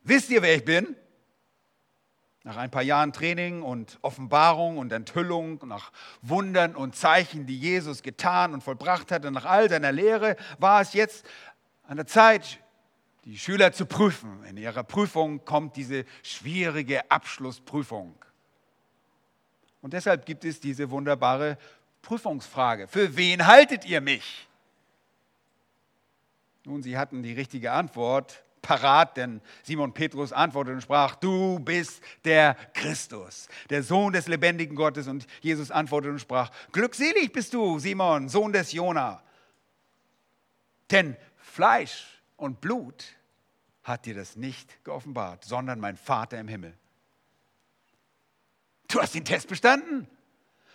[0.03, 0.95] Wisst ihr, wer ich bin?
[2.43, 8.03] Nach ein paar Jahren Training und Offenbarung und Enthüllung, nach Wundern und Zeichen, die Jesus
[8.03, 11.25] getan und vollbracht hatte, nach all seiner Lehre, war es jetzt
[11.87, 12.59] an der Zeit,
[13.23, 14.43] die Schüler zu prüfen.
[14.43, 18.15] In ihrer Prüfung kommt diese schwierige Abschlussprüfung.
[19.81, 21.57] Und deshalb gibt es diese wunderbare
[22.01, 22.87] Prüfungsfrage.
[22.87, 24.47] Für wen haltet ihr mich?
[26.65, 32.01] Nun, sie hatten die richtige Antwort parat, denn Simon Petrus antwortete und sprach, du bist
[32.25, 35.07] der Christus, der Sohn des lebendigen Gottes.
[35.07, 39.21] Und Jesus antwortete und sprach, glückselig bist du, Simon, Sohn des Jona.
[40.89, 43.05] Denn Fleisch und Blut
[43.83, 46.73] hat dir das nicht geoffenbart, sondern mein Vater im Himmel.
[48.87, 50.07] Du hast den Test bestanden.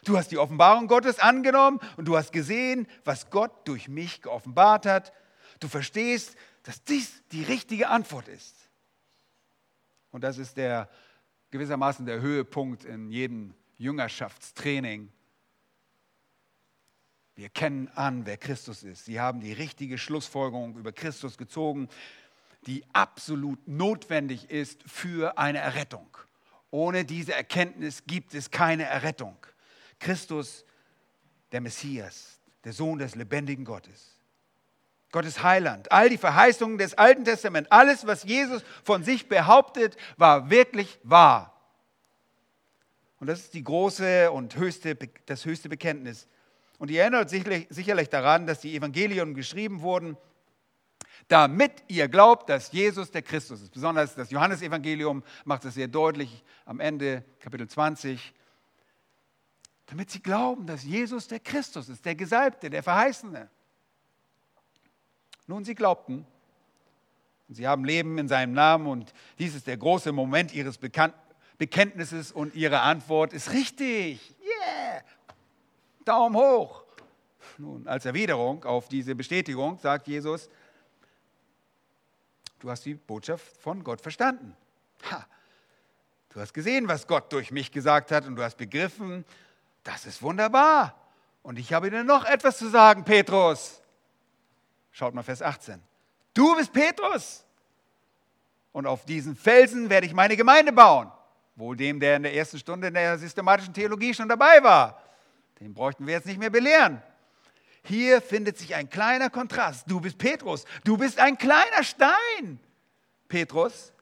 [0.04, 4.86] Du hast die Offenbarung Gottes angenommen und du hast gesehen, was Gott durch mich geoffenbart
[4.86, 5.12] hat.
[5.60, 6.36] Du verstehst,
[6.68, 8.54] dass dies die richtige Antwort ist.
[10.10, 10.90] Und das ist der
[11.50, 15.10] gewissermaßen der Höhepunkt in jedem Jüngerschaftstraining.
[17.36, 19.06] Wir kennen an, wer Christus ist.
[19.06, 21.88] Sie haben die richtige Schlussfolgerung über Christus gezogen,
[22.66, 26.18] die absolut notwendig ist für eine Errettung.
[26.70, 29.38] Ohne diese Erkenntnis gibt es keine Errettung.
[29.98, 30.66] Christus,
[31.50, 34.17] der Messias, der Sohn des lebendigen Gottes.
[35.10, 35.90] Gottes Heiland.
[35.90, 41.54] All die Verheißungen des Alten Testaments, alles, was Jesus von sich behauptet, war wirklich wahr.
[43.20, 46.28] Und das ist die große und höchste, das höchste Bekenntnis.
[46.78, 50.16] Und ihr erinnert sicherlich, sicherlich daran, dass die Evangelien geschrieben wurden,
[51.26, 53.72] damit ihr glaubt, dass Jesus der Christus ist.
[53.72, 58.32] Besonders das Johannesevangelium macht es sehr deutlich am Ende, Kapitel 20.
[59.86, 63.50] Damit sie glauben, dass Jesus der Christus ist, der Gesalbte, der Verheißene.
[65.48, 66.26] Nun, sie glaubten.
[67.48, 71.12] Und sie haben Leben in seinem Namen und dies ist der große Moment ihres Bekan
[71.56, 74.36] Bekenntnisses und ihre Antwort ist richtig.
[74.40, 75.02] Yeah!
[76.04, 76.84] Daumen hoch.
[77.56, 80.48] Nun, als Erwiderung auf diese Bestätigung sagt Jesus,
[82.60, 84.56] du hast die Botschaft von Gott verstanden.
[85.10, 85.26] Ha.
[86.28, 89.24] Du hast gesehen, was Gott durch mich gesagt hat und du hast begriffen,
[89.82, 90.94] das ist wunderbar.
[91.42, 93.82] Und ich habe dir noch etwas zu sagen, Petrus.
[94.98, 95.80] Schaut mal Vers 18.
[96.34, 97.44] Du bist Petrus.
[98.72, 101.08] Und auf diesen Felsen werde ich meine Gemeinde bauen.
[101.54, 105.00] Wohl dem, der in der ersten Stunde in der systematischen Theologie schon dabei war.
[105.60, 107.00] Den bräuchten wir jetzt nicht mehr belehren.
[107.84, 109.88] Hier findet sich ein kleiner Kontrast.
[109.88, 110.64] Du bist Petrus.
[110.82, 112.58] Du bist ein kleiner Stein,
[113.28, 113.92] Petrus.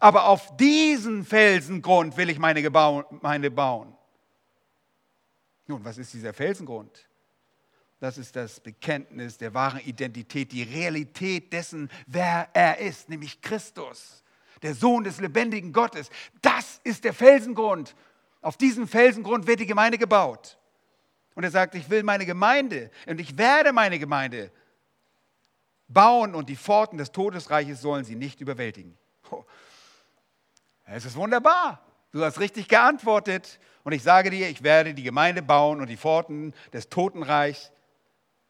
[0.00, 3.96] Aber auf diesen Felsengrund will ich meine Gemeinde bauen.
[5.68, 7.08] Nun, was ist dieser Felsengrund?
[8.00, 14.24] Das ist das Bekenntnis der wahren Identität, die Realität dessen, wer er ist, nämlich Christus,
[14.62, 16.08] der Sohn des lebendigen Gottes.
[16.40, 17.94] Das ist der Felsengrund.
[18.40, 20.58] Auf diesem Felsengrund wird die Gemeinde gebaut.
[21.34, 24.50] Und er sagt, ich will meine Gemeinde und ich werde meine Gemeinde
[25.88, 28.96] bauen und die Pforten des Todesreiches sollen sie nicht überwältigen.
[30.86, 31.84] Es ist wunderbar.
[32.12, 33.60] Du hast richtig geantwortet.
[33.84, 37.70] Und ich sage dir, ich werde die Gemeinde bauen und die Pforten des Totenreichs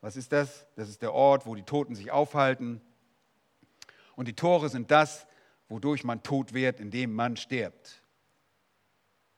[0.01, 0.67] was ist das?
[0.77, 2.81] Das ist der Ort, wo die Toten sich aufhalten.
[4.17, 5.27] Und die Tore sind das,
[5.69, 8.03] wodurch man tot wird, indem man stirbt.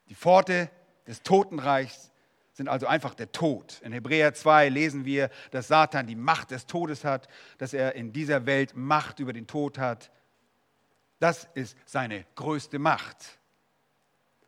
[0.08, 0.70] Die Pforte
[1.06, 2.10] des Totenreichs
[2.52, 3.80] sind also einfach der Tod.
[3.82, 8.12] In Hebräer 2 lesen wir, dass Satan die Macht des Todes hat, dass er in
[8.12, 10.10] dieser Welt Macht über den Tod hat.
[11.18, 13.38] Das ist seine größte Macht.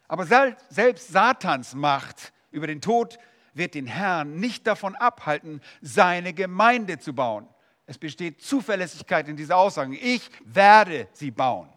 [0.06, 3.18] Aber selbst Satans Macht über den Tod
[3.54, 7.48] wird den Herrn nicht davon abhalten, seine Gemeinde zu bauen.
[7.86, 9.96] Es besteht Zuverlässigkeit in dieser Aussage.
[9.96, 11.68] Ich werde sie bauen.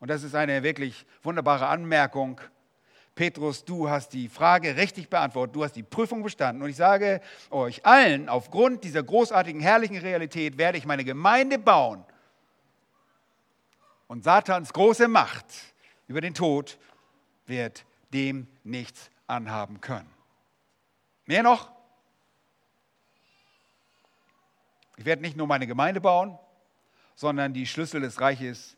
[0.00, 2.40] Und das ist eine wirklich wunderbare Anmerkung.
[3.14, 6.62] Petrus, du hast die Frage richtig beantwortet, du hast die Prüfung bestanden.
[6.62, 7.20] Und ich sage
[7.50, 12.04] euch allen, aufgrund dieser großartigen, herrlichen Realität werde ich meine Gemeinde bauen.
[14.06, 15.46] Und Satans große Macht
[16.06, 16.78] über den Tod
[17.46, 20.10] wird dem nichts anhaben können.
[21.26, 21.70] Mehr noch,
[24.96, 26.38] ich werde nicht nur meine Gemeinde bauen,
[27.14, 28.76] sondern die Schlüssel des Reiches,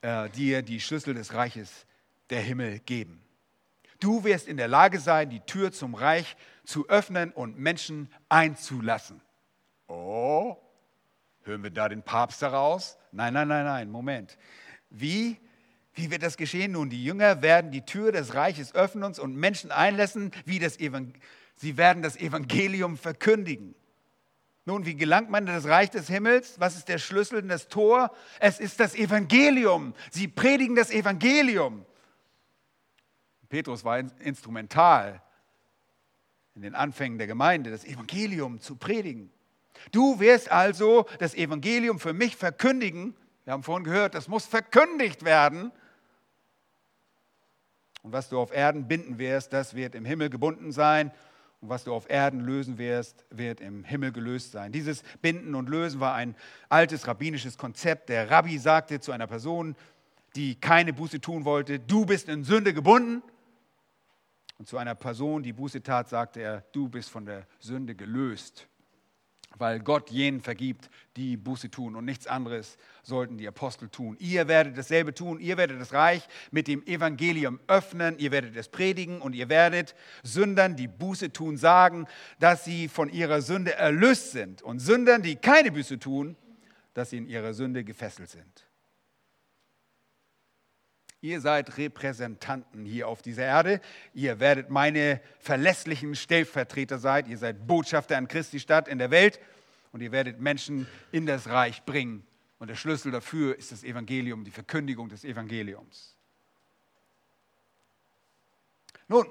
[0.00, 1.86] äh, dir die Schlüssel des Reiches
[2.30, 3.22] der Himmel geben.
[4.00, 9.20] Du wirst in der Lage sein, die Tür zum Reich zu öffnen und Menschen einzulassen.
[9.88, 10.56] Oh,
[11.42, 12.98] hören wir da den Papst heraus?
[13.12, 14.36] Nein, nein, nein, nein, Moment.
[14.90, 15.38] Wie
[15.96, 16.72] wie wird das geschehen?
[16.72, 21.76] Nun, die Jünger werden die Tür des Reiches öffnen und Menschen einlassen, wie das sie
[21.76, 23.74] werden das Evangelium verkündigen.
[24.66, 26.60] Nun, wie gelangt man in das Reich des Himmels?
[26.60, 28.12] Was ist der Schlüssel in das Tor?
[28.40, 29.94] Es ist das Evangelium.
[30.10, 31.86] Sie predigen das Evangelium.
[33.48, 35.22] Petrus war instrumental
[36.56, 39.30] in den Anfängen der Gemeinde, das Evangelium zu predigen.
[39.92, 43.14] Du wirst also das Evangelium für mich verkündigen.
[43.44, 45.70] Wir haben vorhin gehört, das muss verkündigt werden.
[48.06, 51.10] Und was du auf Erden binden wirst, das wird im Himmel gebunden sein.
[51.60, 54.70] Und was du auf Erden lösen wirst, wird im Himmel gelöst sein.
[54.70, 56.36] Dieses Binden und Lösen war ein
[56.68, 58.08] altes rabbinisches Konzept.
[58.08, 59.74] Der Rabbi sagte zu einer Person,
[60.36, 63.24] die keine Buße tun wollte, du bist in Sünde gebunden.
[64.56, 68.68] Und zu einer Person, die Buße tat, sagte er, du bist von der Sünde gelöst
[69.58, 71.96] weil Gott jenen vergibt, die Buße tun.
[71.96, 74.16] Und nichts anderes sollten die Apostel tun.
[74.20, 75.40] Ihr werdet dasselbe tun.
[75.40, 78.18] Ihr werdet das Reich mit dem Evangelium öffnen.
[78.18, 82.06] Ihr werdet es predigen und ihr werdet Sündern, die Buße tun, sagen,
[82.38, 84.62] dass sie von ihrer Sünde erlöst sind.
[84.62, 86.36] Und Sündern, die keine Buße tun,
[86.94, 88.65] dass sie in ihrer Sünde gefesselt sind.
[91.22, 93.80] Ihr seid Repräsentanten hier auf dieser Erde.
[94.12, 97.26] Ihr werdet meine verlässlichen Stellvertreter sein.
[97.26, 99.40] Ihr seid Botschafter an Christi Stadt in der Welt
[99.92, 102.26] und ihr werdet Menschen in das Reich bringen.
[102.58, 106.14] Und der Schlüssel dafür ist das Evangelium, die Verkündigung des Evangeliums.
[109.08, 109.26] Nun,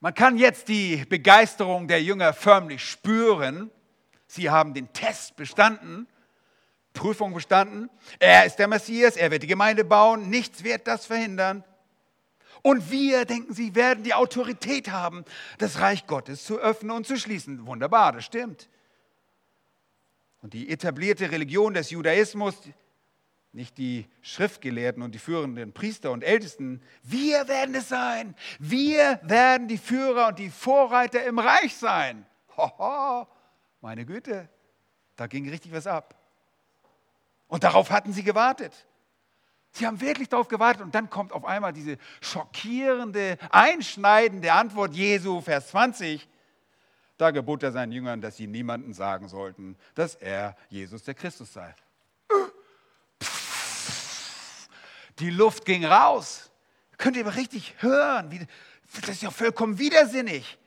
[0.00, 3.70] man kann jetzt die Begeisterung der Jünger förmlich spüren.
[4.26, 6.08] Sie haben den Test bestanden
[6.96, 7.88] Prüfung bestanden.
[8.18, 11.62] Er ist der Messias, er wird die Gemeinde bauen, nichts wird das verhindern.
[12.62, 15.24] Und wir, denken sie, werden die Autorität haben,
[15.58, 17.64] das Reich Gottes zu öffnen und zu schließen.
[17.66, 18.68] Wunderbar, das stimmt.
[20.42, 22.56] Und die etablierte Religion des Judaismus,
[23.52, 28.34] nicht die Schriftgelehrten und die führenden Priester und Ältesten, wir werden es sein.
[28.58, 32.26] Wir werden die Führer und die Vorreiter im Reich sein.
[32.56, 33.28] Hoho,
[33.80, 34.48] meine Güte,
[35.14, 36.15] da ging richtig was ab.
[37.48, 38.72] Und darauf hatten sie gewartet.
[39.72, 45.42] Sie haben wirklich darauf gewartet und dann kommt auf einmal diese schockierende, einschneidende Antwort Jesu,
[45.42, 46.26] Vers 20.
[47.18, 51.52] Da gebot er seinen Jüngern, dass sie niemandem sagen sollten, dass er Jesus der Christus
[51.52, 51.74] sei.
[55.18, 56.50] Die Luft ging raus.
[56.98, 58.48] Könnt ihr aber richtig hören.
[59.00, 60.58] Das ist ja vollkommen widersinnig.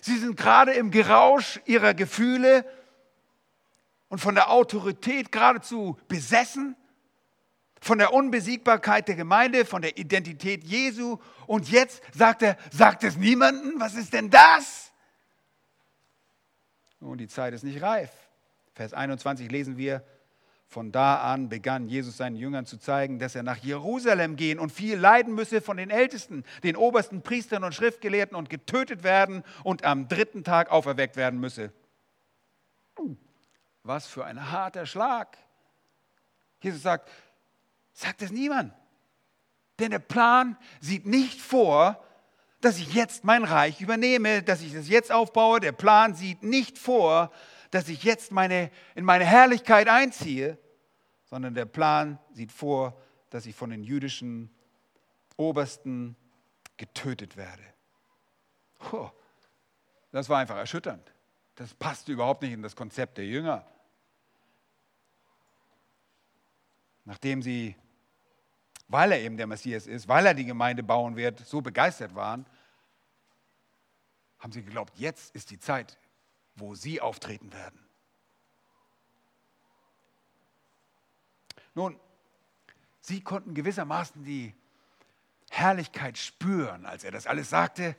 [0.00, 2.64] Sie sind gerade im Gerausch ihrer Gefühle
[4.14, 6.76] und von der Autorität geradezu besessen,
[7.80, 11.18] von der Unbesiegbarkeit der Gemeinde, von der Identität Jesu.
[11.48, 14.92] Und jetzt sagt er, sagt es niemandem, was ist denn das?
[17.00, 18.12] Und die Zeit ist nicht reif.
[18.72, 20.04] Vers 21 lesen wir,
[20.68, 24.70] von da an begann Jesus seinen Jüngern zu zeigen, dass er nach Jerusalem gehen und
[24.70, 29.82] viel leiden müsse von den Ältesten, den obersten Priestern und Schriftgelehrten und getötet werden und
[29.82, 31.72] am dritten Tag auferweckt werden müsse.
[33.84, 35.36] Was für ein harter Schlag.
[36.60, 37.10] Jesus sagt,
[37.92, 38.72] sagt es niemand.
[39.78, 42.02] Denn der Plan sieht nicht vor,
[42.60, 45.60] dass ich jetzt mein Reich übernehme, dass ich es jetzt aufbaue.
[45.60, 47.30] Der Plan sieht nicht vor,
[47.70, 50.56] dass ich jetzt meine, in meine Herrlichkeit einziehe,
[51.24, 54.50] sondern der Plan sieht vor, dass ich von den jüdischen
[55.36, 56.16] Obersten
[56.78, 57.62] getötet werde.
[58.78, 59.10] Puh,
[60.12, 61.12] das war einfach erschütternd.
[61.56, 63.66] Das passte überhaupt nicht in das Konzept der Jünger.
[67.04, 67.76] Nachdem sie
[68.88, 72.46] weil er eben der Messias ist, weil er die Gemeinde bauen wird, so begeistert waren,
[74.38, 75.98] haben sie geglaubt, jetzt ist die Zeit,
[76.54, 77.80] wo sie auftreten werden.
[81.74, 81.98] Nun,
[83.00, 84.54] sie konnten gewissermaßen die
[85.50, 87.96] Herrlichkeit spüren, als er das alles sagte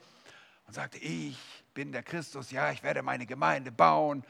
[0.67, 1.37] und sagte, ich
[1.73, 4.23] bin der Christus, ja, ich werde meine Gemeinde bauen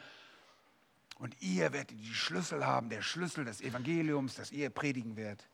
[1.18, 5.46] und ihr werdet die Schlüssel haben, der Schlüssel des Evangeliums, das ihr predigen werdet.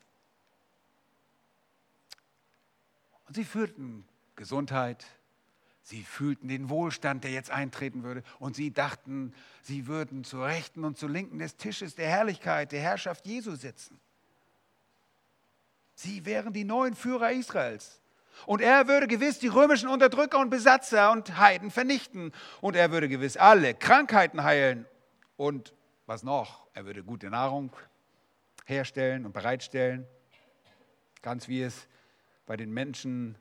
[3.27, 4.05] Und sie fühlten
[4.35, 5.07] Gesundheit,
[5.83, 8.25] sie fühlten den Wohlstand, der jetzt eintreten würde.
[8.41, 9.33] Und sie dachten,
[9.63, 14.01] sie würden zur Rechten und zur Linken des Tisches der Herrlichkeit, der Herrschaft Jesu sitzen.
[15.95, 18.01] Sie wären die neuen Führer Israels.
[18.47, 22.33] Und er würde gewiss die römischen Unterdrücker und Besatzer und Heiden vernichten.
[22.61, 24.87] Und er würde gewiss alle Krankheiten heilen.
[25.37, 25.75] Und
[26.07, 26.67] was noch?
[26.75, 27.75] Er würde gute Nahrung
[28.67, 30.07] herstellen und bereitstellen.
[31.21, 31.89] Ganz wie es
[32.47, 33.37] bei den Menschen,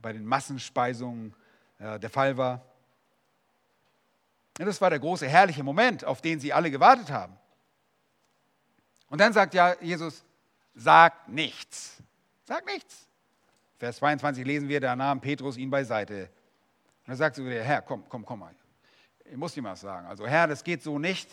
[0.00, 1.34] bei den Massenspeisungen
[1.78, 2.64] äh, der Fall war.
[4.58, 7.36] Und das war der große, herrliche Moment, auf den sie alle gewartet haben.
[9.08, 10.24] Und dann sagt ja Jesus,
[10.74, 12.02] sag nichts.
[12.44, 13.08] Sag nichts.
[13.78, 16.28] Vers 22 lesen wir, da nahm Petrus ihn beiseite.
[17.06, 18.54] Und er sagt zu dir, Herr, komm, komm, komm mal.
[19.30, 20.06] Ich muss dir was sagen.
[20.06, 21.28] Also Herr, das geht so nicht.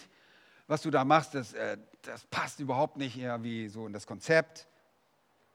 [0.68, 4.68] Was du da machst, das, äh, das passt überhaupt nicht irgendwie so in das Konzept.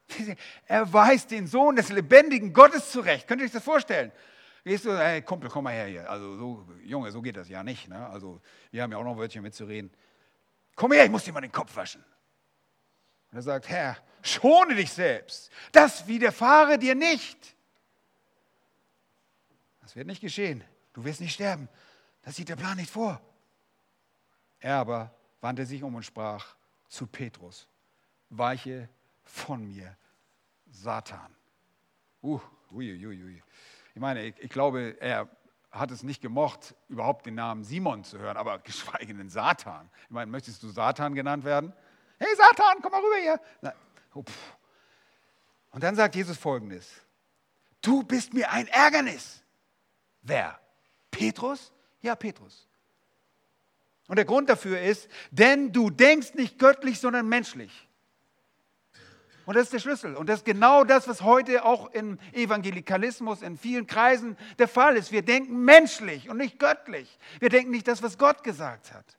[0.66, 3.26] Er weist den Sohn des lebendigen Gottes zurecht.
[3.26, 4.12] Könnt ihr euch das vorstellen?
[4.64, 6.11] Gehst du, hey Kumpel, komm mal her hier.
[6.11, 7.88] Also, so, Junge, so geht das ja nicht.
[7.88, 8.07] Ne?
[8.09, 9.91] Also, wir haben ja auch noch ein Wörtchen mitzureden.
[10.74, 12.05] Komm her, ich muss dir mal den Kopf waschen.
[13.30, 15.51] Und er sagt, Herr, schone dich selbst.
[15.72, 17.57] Das widerfahre dir nicht.
[19.82, 20.62] Das wird nicht geschehen.
[20.93, 21.68] Du wirst nicht sterben.
[22.23, 23.21] Das sieht der Plan nicht vor.
[24.59, 26.55] Er aber wandte sich um und sprach
[26.89, 27.66] zu Petrus,
[28.29, 28.89] weiche
[29.23, 29.97] von mir,
[30.66, 31.35] Satan.
[32.23, 32.41] Uh,
[32.73, 33.43] ui, ui, ui.
[33.95, 35.29] Ich meine, ich, ich glaube, er
[35.71, 39.89] hat es nicht gemocht, überhaupt den Namen Simon zu hören, aber geschweige denn Satan.
[40.05, 41.73] Ich meine, möchtest du Satan genannt werden?
[42.18, 43.41] Hey Satan, komm mal rüber hier.
[43.62, 43.73] Na,
[44.14, 44.25] oh,
[45.71, 46.91] und dann sagt Jesus folgendes.
[47.81, 49.43] Du bist mir ein Ärgernis.
[50.23, 50.61] Wer?
[51.11, 51.73] Petrus?
[52.01, 52.66] Ja, Petrus.
[54.09, 57.86] Und der Grund dafür ist, denn du denkst nicht göttlich, sondern menschlich.
[59.46, 60.16] Und das ist der Schlüssel.
[60.16, 64.96] Und das ist genau das, was heute auch im Evangelikalismus in vielen Kreisen der Fall
[64.96, 65.12] ist.
[65.12, 67.18] Wir denken menschlich und nicht göttlich.
[67.40, 69.18] Wir denken nicht das, was Gott gesagt hat.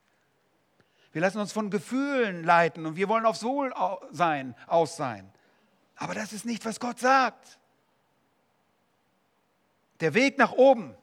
[1.12, 5.34] Wir lassen uns von Gefühlen leiten und wir wollen auf Sohl aus sein.
[5.96, 7.60] Aber das ist nicht, was Gott sagt.
[10.00, 10.96] Der Weg nach oben,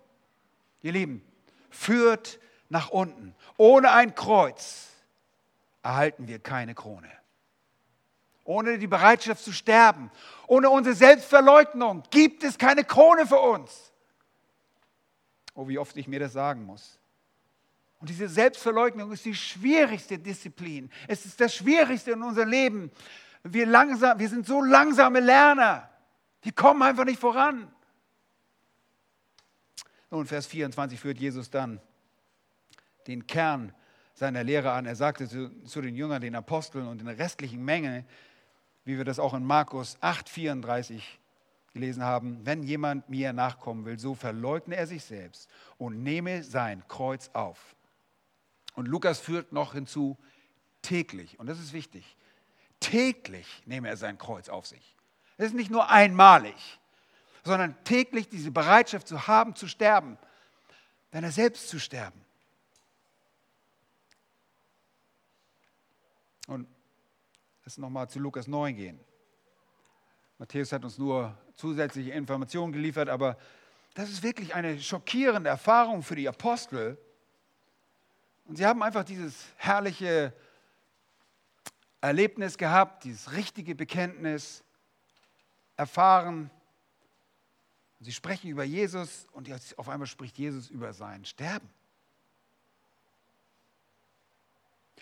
[0.80, 1.22] ihr Lieben,
[1.70, 2.38] führt
[2.68, 3.34] nach unten.
[3.56, 4.88] Ohne ein Kreuz
[5.82, 7.10] erhalten wir keine Krone.
[8.44, 10.10] Ohne die Bereitschaft zu sterben,
[10.46, 13.92] ohne unsere Selbstverleugnung gibt es keine Krone für uns.
[15.54, 16.98] Oh, wie oft ich mir das sagen muss.
[17.98, 20.90] Und diese Selbstverleugnung ist die schwierigste Disziplin.
[21.08, 22.90] Es ist das Schwierigste in unserem Leben.
[23.42, 25.90] Wir, langsam, wir sind so langsame Lerner.
[26.44, 27.70] Die kommen einfach nicht voran.
[30.10, 31.80] Nun, Vers 24 führt Jesus dann
[33.06, 33.72] den Kern
[34.14, 34.86] seiner Lehre an.
[34.86, 38.04] Er sagte zu, zu den Jüngern, den Aposteln und der restlichen Menge,
[38.84, 41.20] wie wir das auch in Markus 8, 34
[41.72, 46.82] gelesen haben, wenn jemand mir nachkommen will, so verleugne er sich selbst und nehme sein
[46.88, 47.76] Kreuz auf.
[48.74, 50.16] Und Lukas führt noch hinzu,
[50.82, 52.16] täglich, und das ist wichtig,
[52.80, 54.96] täglich nehme er sein Kreuz auf sich.
[55.36, 56.56] Es ist nicht nur einmalig,
[57.44, 60.18] sondern täglich diese Bereitschaft zu haben, zu sterben,
[61.10, 62.24] deiner selbst zu sterben.
[66.46, 66.66] Und
[67.64, 69.00] lass nochmal zu Lukas 9 gehen.
[70.38, 73.36] Matthäus hat uns nur zusätzliche Informationen geliefert, aber
[73.94, 76.98] das ist wirklich eine schockierende Erfahrung für die Apostel,
[78.48, 80.32] und sie haben einfach dieses herrliche
[82.00, 84.64] Erlebnis gehabt, dieses richtige Bekenntnis
[85.76, 86.50] erfahren.
[88.00, 91.68] Sie sprechen über Jesus und auf einmal spricht Jesus über sein Sterben.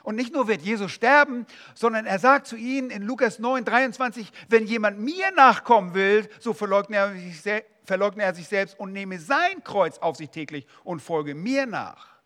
[0.03, 4.31] Und nicht nur wird Jesus sterben, sondern er sagt zu ihnen in Lukas 9, 23,
[4.49, 9.19] wenn jemand mir nachkommen will, so verleugne er, sich, verleugne er sich selbst und nehme
[9.19, 12.17] sein Kreuz auf sich täglich und folge mir nach.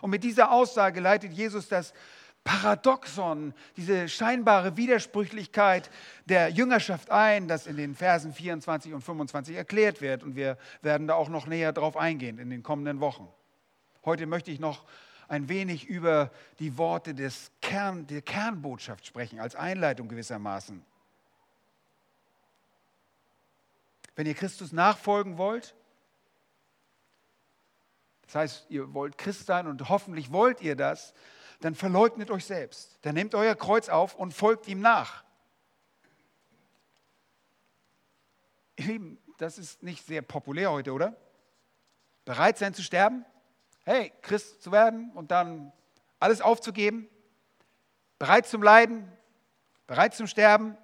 [0.00, 1.92] Und mit dieser Aussage leitet Jesus das
[2.44, 5.90] Paradoxon, diese scheinbare Widersprüchlichkeit
[6.24, 10.22] der Jüngerschaft ein, das in den Versen 24 und 25 erklärt wird.
[10.22, 13.28] Und wir werden da auch noch näher drauf eingehen in den kommenden Wochen.
[14.04, 14.84] Heute möchte ich noch
[15.28, 20.82] ein wenig über die Worte des Kern, der Kernbotschaft sprechen, als Einleitung gewissermaßen.
[24.16, 25.74] Wenn ihr Christus nachfolgen wollt,
[28.22, 31.14] das heißt, ihr wollt Christ sein und hoffentlich wollt ihr das,
[31.60, 32.98] dann verleugnet euch selbst.
[33.02, 35.24] Dann nehmt euer Kreuz auf und folgt ihm nach.
[38.76, 41.16] Ihr Lieben, das ist nicht sehr populär heute, oder?
[42.24, 43.24] Bereit sein zu sterben?
[43.84, 45.72] Hey, Christ zu werden und dann
[46.20, 47.08] alles aufzugeben?
[48.18, 49.10] Bereit zum Leiden?
[49.86, 50.76] Bereit zum Sterben?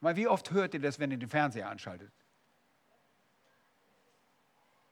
[0.00, 2.12] Mal, wie oft hört ihr das, wenn ihr den Fernseher anschaltet?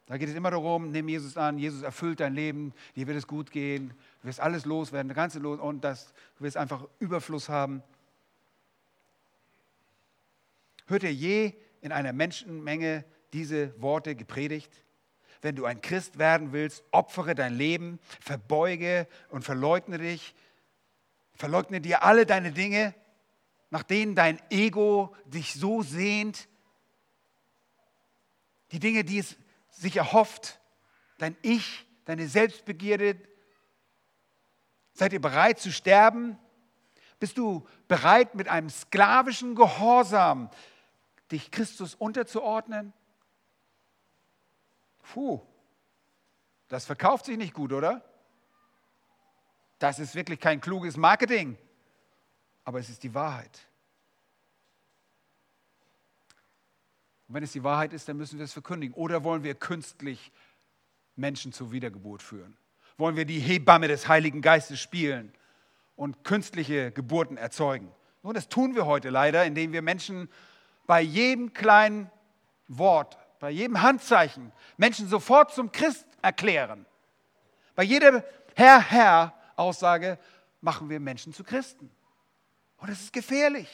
[0.06, 3.26] Da geht es immer darum, nimm Jesus an, Jesus erfüllt dein Leben, dir wird es
[3.26, 7.48] gut gehen, du wirst alles loswerden, der ganze Los und das, du wirst einfach Überfluss
[7.48, 7.82] haben.
[10.86, 14.70] Hört ihr je in einer Menschenmenge diese Worte gepredigt?
[15.40, 20.34] Wenn du ein Christ werden willst, opfere dein Leben, verbeuge und verleugne dich,
[21.34, 22.94] verleugne dir alle deine Dinge,
[23.70, 26.48] nach denen dein Ego dich so sehnt,
[28.72, 29.36] die Dinge, die es
[29.72, 30.60] sich erhofft,
[31.18, 33.20] dein Ich, deine Selbstbegierde.
[34.92, 36.38] Seid ihr bereit zu sterben?
[37.18, 40.50] Bist du bereit, mit einem sklavischen Gehorsam
[41.30, 42.92] dich Christus unterzuordnen?
[45.02, 45.40] Puh,
[46.68, 48.04] das verkauft sich nicht gut, oder?
[49.78, 51.58] Das ist wirklich kein kluges Marketing,
[52.64, 53.68] aber es ist die Wahrheit.
[57.32, 58.94] Und wenn es die Wahrheit ist, dann müssen wir es verkündigen.
[58.94, 60.30] Oder wollen wir künstlich
[61.16, 62.58] Menschen zur Wiedergeburt führen?
[62.98, 65.32] Wollen wir die Hebamme des Heiligen Geistes spielen
[65.96, 67.90] und künstliche Geburten erzeugen?
[68.22, 70.28] Nun, das tun wir heute leider, indem wir Menschen
[70.86, 72.10] bei jedem kleinen
[72.68, 76.84] Wort, bei jedem Handzeichen Menschen sofort zum Christ erklären.
[77.74, 78.22] Bei jeder
[78.54, 80.18] Herr, Herr Aussage
[80.60, 81.90] machen wir Menschen zu Christen.
[82.76, 83.70] Und das ist gefährlich.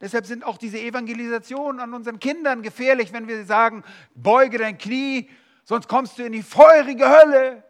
[0.00, 3.84] Deshalb sind auch diese Evangelisationen an unseren Kindern gefährlich, wenn wir sagen,
[4.14, 5.30] beuge dein Knie,
[5.64, 7.62] sonst kommst du in die feurige Hölle.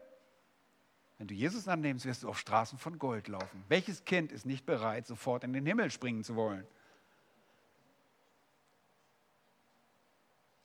[1.18, 3.64] Wenn du Jesus annimmst, wirst du auf Straßen von Gold laufen.
[3.68, 6.66] Welches Kind ist nicht bereit, sofort in den Himmel springen zu wollen?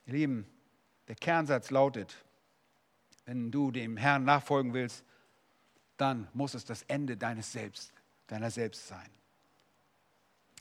[0.07, 0.47] Ihr Lieben,
[1.07, 2.15] der Kernsatz lautet,
[3.25, 5.03] wenn du dem Herrn nachfolgen willst,
[5.97, 7.93] dann muss es das Ende deines Selbst,
[8.27, 9.09] deiner selbst sein.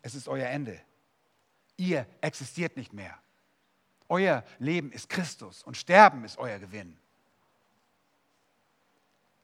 [0.07, 0.81] Es ist euer Ende.
[1.77, 3.19] Ihr existiert nicht mehr.
[4.09, 6.97] Euer Leben ist Christus und Sterben ist euer Gewinn.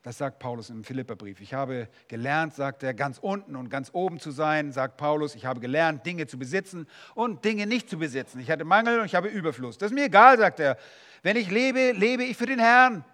[0.05, 1.41] Das sagt Paulus im Philipperbrief.
[1.41, 5.35] Ich habe gelernt, sagt er, ganz unten und ganz oben zu sein, sagt Paulus.
[5.35, 6.87] Ich habe gelernt, Dinge zu besitzen
[7.17, 8.39] und Dinge nicht zu besitzen.
[8.39, 9.79] Ich hatte Mangel und ich habe Überfluss.
[9.79, 10.79] Das ist mir egal, sagt er.
[11.25, 13.05] Wenn ich lebe, lebe ich für den Herrn.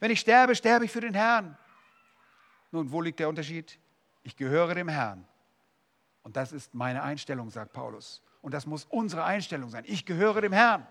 [0.00, 1.56] Wenn ich sterbe, sterbe ich für den Herrn.
[2.72, 3.78] Nun, wo liegt der Unterschied?
[4.24, 5.24] Ich gehöre dem Herrn.
[6.26, 8.20] Und das ist meine Einstellung, sagt Paulus.
[8.42, 9.84] Und das muss unsere Einstellung sein.
[9.86, 10.84] Ich gehöre dem Herrn.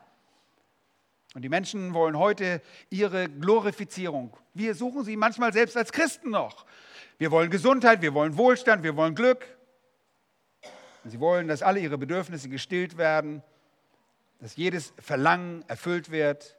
[1.34, 4.38] Und die Menschen wollen heute ihre Glorifizierung.
[4.54, 6.66] Wir suchen sie manchmal selbst als Christen noch.
[7.18, 9.46] Wir wollen Gesundheit, wir wollen Wohlstand, wir wollen Glück.
[11.04, 13.44] Und sie wollen, dass alle ihre Bedürfnisse gestillt werden,
[14.40, 16.56] dass jedes Verlangen erfüllt wird.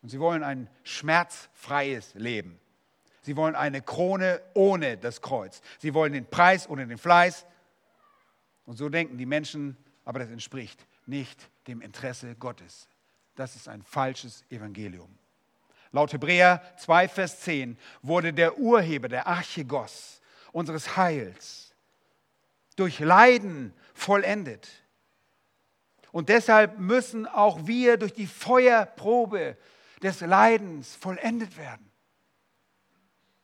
[0.00, 2.58] Und sie wollen ein schmerzfreies Leben.
[3.22, 5.60] Sie wollen eine Krone ohne das Kreuz.
[5.78, 7.46] Sie wollen den Preis ohne den Fleiß.
[8.64, 12.88] Und so denken die Menschen, aber das entspricht nicht dem Interesse Gottes.
[13.34, 15.18] Das ist ein falsches Evangelium.
[15.92, 20.20] Laut Hebräer 2, Vers 10 wurde der Urheber, der Archegos
[20.52, 21.74] unseres Heils
[22.76, 24.68] durch Leiden vollendet.
[26.12, 29.56] Und deshalb müssen auch wir durch die Feuerprobe
[30.02, 31.89] des Leidens vollendet werden.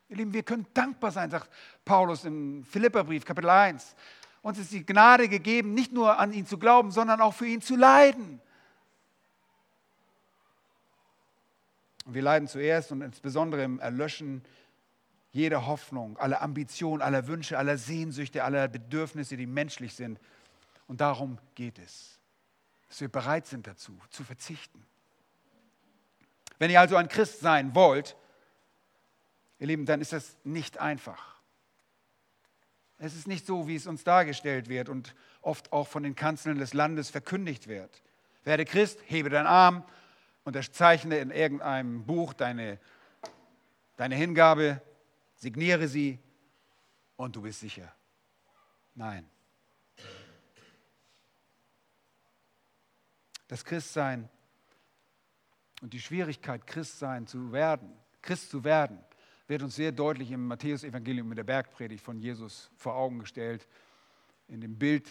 [0.08, 1.50] Ihr Lieben, wir können dankbar sein, sagt
[1.84, 3.96] Paulus im Philipperbrief, Kapitel 1.
[4.42, 7.60] Uns ist die Gnade gegeben, nicht nur an ihn zu glauben, sondern auch für ihn
[7.60, 8.40] zu leiden.
[12.04, 14.44] Und wir leiden zuerst und insbesondere im Erlöschen
[15.32, 20.20] jeder Hoffnung, aller Ambition, aller Wünsche, aller Sehnsüchte, aller Bedürfnisse, die menschlich sind.
[20.86, 22.20] Und darum geht es,
[22.88, 24.86] dass wir bereit sind dazu, zu verzichten.
[26.58, 28.16] Wenn ihr also ein Christ sein wollt,
[29.58, 31.36] ihr Lieben, dann ist das nicht einfach.
[32.98, 36.58] Es ist nicht so, wie es uns dargestellt wird und oft auch von den Kanzeln
[36.58, 38.02] des Landes verkündigt wird.
[38.44, 39.84] Werde Christ, hebe deinen Arm,
[40.44, 42.78] unterzeichne in irgendeinem Buch deine,
[43.96, 44.80] deine Hingabe,
[45.34, 46.18] signiere sie
[47.16, 47.92] und du bist sicher.
[48.94, 49.28] Nein.
[53.48, 54.28] Das Christsein
[55.82, 57.92] und die Schwierigkeit, Christsein zu werden,
[58.22, 59.04] Christ zu werden,
[59.46, 63.66] wird uns sehr deutlich im Matthäus-Evangelium mit der Bergpredigt von Jesus vor Augen gestellt,
[64.48, 65.08] in dem Bild,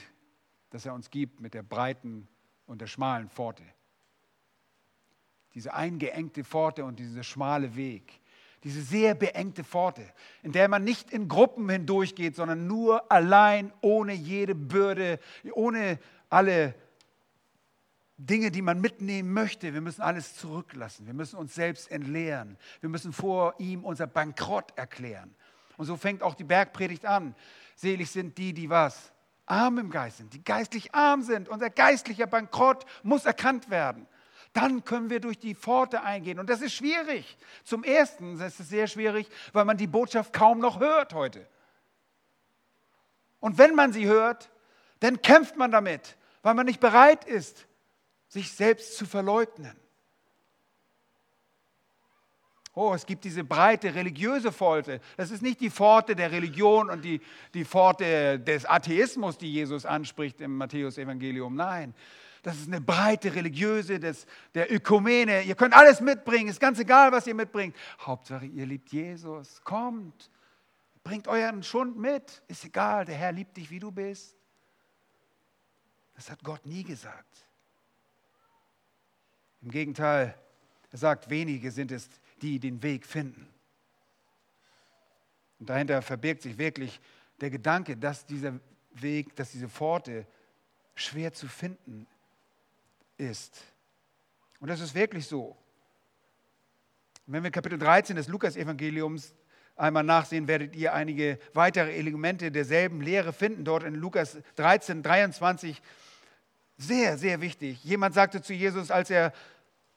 [0.70, 2.28] das er uns gibt mit der breiten
[2.66, 3.64] und der schmalen Pforte.
[5.54, 8.20] Diese eingeengte Pforte und dieser schmale Weg.
[8.64, 10.12] Diese sehr beengte Pforte,
[10.42, 15.20] in der man nicht in Gruppen hindurchgeht, sondern nur allein, ohne jede Bürde,
[15.54, 16.74] ohne alle
[18.18, 19.74] Dinge, die man mitnehmen möchte.
[19.74, 21.06] Wir müssen alles zurücklassen.
[21.06, 22.58] Wir müssen uns selbst entleeren.
[22.80, 25.36] Wir müssen vor ihm unser Bankrott erklären.
[25.78, 27.36] Und so fängt auch die Bergpredigt an.
[27.76, 29.12] Selig sind die, die was?
[29.46, 31.50] Arm im Geist sind, die geistlich arm sind.
[31.50, 34.08] Unser geistlicher Bankrott muss erkannt werden.
[34.54, 36.40] Dann können wir durch die Pforte eingehen.
[36.40, 37.38] Und das ist schwierig.
[37.64, 41.46] Zum Ersten ist es sehr schwierig, weil man die Botschaft kaum noch hört heute.
[43.42, 44.50] Und wenn man sie hört,
[45.02, 47.68] dann kämpft man damit, weil man nicht bereit ist,
[48.36, 49.76] sich selbst zu verleugnen.
[52.74, 55.00] Oh, es gibt diese breite religiöse Pforte.
[55.16, 57.22] Das ist nicht die Pforte der Religion und die,
[57.54, 61.56] die Pforte des Atheismus, die Jesus anspricht im Matthäus-Evangelium.
[61.56, 61.96] Nein,
[62.44, 65.44] das ist eine breite religiöse, des, der Ökumene.
[65.44, 67.74] Ihr könnt alles mitbringen, ist ganz egal, was ihr mitbringt.
[68.02, 69.62] Hauptsache, ihr liebt Jesus.
[69.64, 70.30] Kommt,
[71.06, 72.44] bringt euren Schund mit.
[72.50, 74.36] Ist egal, der Herr liebt dich, wie du bist.
[76.16, 77.46] Das hat Gott nie gesagt.
[79.66, 80.36] Im Gegenteil,
[80.92, 82.08] er sagt, wenige sind es,
[82.40, 83.48] die den Weg finden.
[85.60, 87.02] Und dahinter verbirgt sich wirklich
[87.42, 88.60] der Gedanke, dass dieser
[88.92, 90.28] Weg, dass diese Pforte
[90.94, 92.06] schwer zu finden
[93.18, 93.64] ist.
[94.60, 95.58] Und das ist wirklich so.
[97.26, 99.34] Wenn wir Kapitel 13 des Lukas-Evangeliums
[99.76, 105.82] einmal nachsehen, werdet ihr einige weitere Elemente derselben Lehre finden, dort in Lukas 13, 23.
[106.78, 107.84] Sehr, sehr wichtig.
[107.84, 109.34] Jemand sagte zu Jesus, als er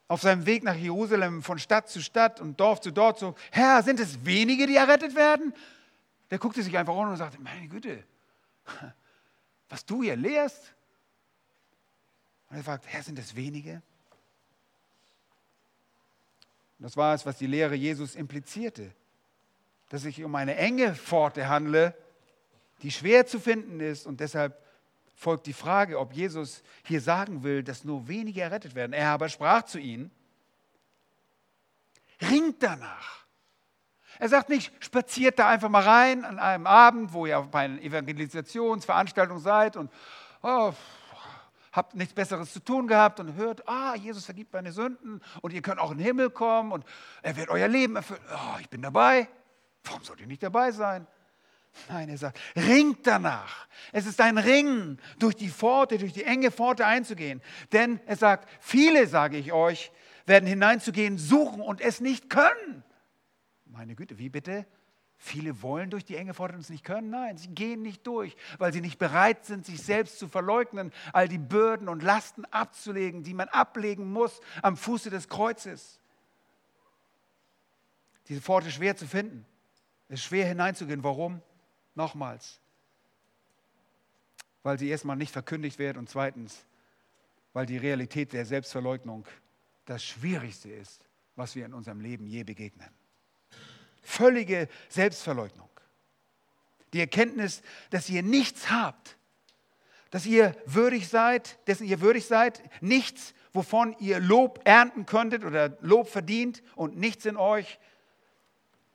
[0.09, 3.83] auf seinem Weg nach Jerusalem von Stadt zu Stadt und Dorf zu Dorf so, Herr,
[3.83, 5.53] sind es wenige, die errettet werden?
[6.31, 8.03] Der guckte sich einfach um und sagte, meine Güte,
[9.69, 10.73] was du hier lehrst,
[12.49, 13.83] und er fragt, Herr, sind es wenige?
[16.79, 18.91] Und das war es, was die Lehre Jesus implizierte,
[19.89, 21.93] dass sich um eine enge Pforte handle,
[22.81, 24.59] die schwer zu finden ist und deshalb
[25.19, 28.93] folgt die Frage, ob Jesus hier sagen will, dass nur wenige errettet werden.
[28.93, 30.11] Er aber sprach zu ihnen,
[32.21, 33.25] ringt danach.
[34.17, 37.81] Er sagt nicht, spaziert da einfach mal rein an einem Abend, wo ihr bei einer
[37.81, 39.91] Evangelisationsveranstaltung seid und
[40.41, 40.71] oh,
[41.73, 45.61] habt nichts Besseres zu tun gehabt und hört, ah, Jesus vergibt meine Sünden und ihr
[45.61, 46.85] könnt auch in den Himmel kommen und
[47.23, 48.21] er wird euer Leben erfüllen.
[48.33, 49.27] Oh, ich bin dabei.
[49.83, 51.07] Warum sollt ihr nicht dabei sein?
[51.87, 53.67] Nein, er sagt, ringt danach.
[53.91, 57.41] Es ist ein Ringen, durch die Pforte, durch die enge Pforte einzugehen.
[57.71, 59.91] Denn er sagt, viele, sage ich euch,
[60.25, 62.83] werden hineinzugehen, suchen und es nicht können.
[63.65, 64.65] Meine Güte, wie bitte?
[65.21, 67.09] Viele wollen durch die enge Pforte und es nicht können.
[67.09, 71.27] Nein, sie gehen nicht durch, weil sie nicht bereit sind, sich selbst zu verleugnen, all
[71.27, 75.99] die Bürden und Lasten abzulegen, die man ablegen muss am Fuße des Kreuzes.
[78.29, 79.45] Diese Pforte ist schwer zu finden.
[80.07, 81.03] Es ist schwer hineinzugehen.
[81.03, 81.41] Warum?
[81.99, 82.61] Nochmals.
[84.63, 86.65] Weil sie erstmal nicht verkündigt wird und zweitens,
[87.51, 89.25] weil die Realität der Selbstverleugnung
[89.83, 91.03] das Schwierigste ist,
[91.35, 92.89] was wir in unserem Leben je begegnen.
[94.01, 95.69] Völlige Selbstverleugnung.
[96.93, 99.17] Die Erkenntnis, dass ihr nichts habt,
[100.09, 105.77] dass ihr würdig seid, dessen ihr würdig seid, nichts, wovon ihr Lob ernten könntet oder
[105.81, 107.77] Lob verdient und nichts in euch,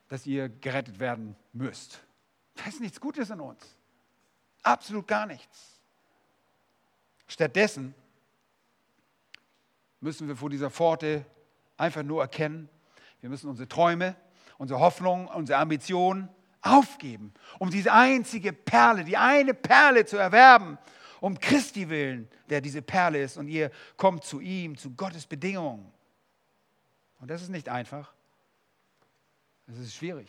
[0.09, 2.01] dass ihr gerettet werden müsst.
[2.55, 3.77] Da ist nichts Gutes in uns.
[4.63, 5.81] Absolut gar nichts.
[7.27, 7.95] Stattdessen
[10.01, 11.25] müssen wir vor dieser Pforte
[11.77, 12.69] einfach nur erkennen,
[13.21, 14.17] wir müssen unsere Träume,
[14.59, 16.29] unsere Hoffnung, unsere Ambitionen
[16.61, 20.79] aufgeben, um diese einzige Perle, die eine Perle zu erwerben,
[21.21, 23.39] um Christi willen, der diese Perle ist.
[23.39, 25.91] Und ihr kommt zu ihm, zu Gottes Bedingungen.
[27.19, 28.13] Und das ist nicht einfach.
[29.67, 30.29] Das ist schwierig.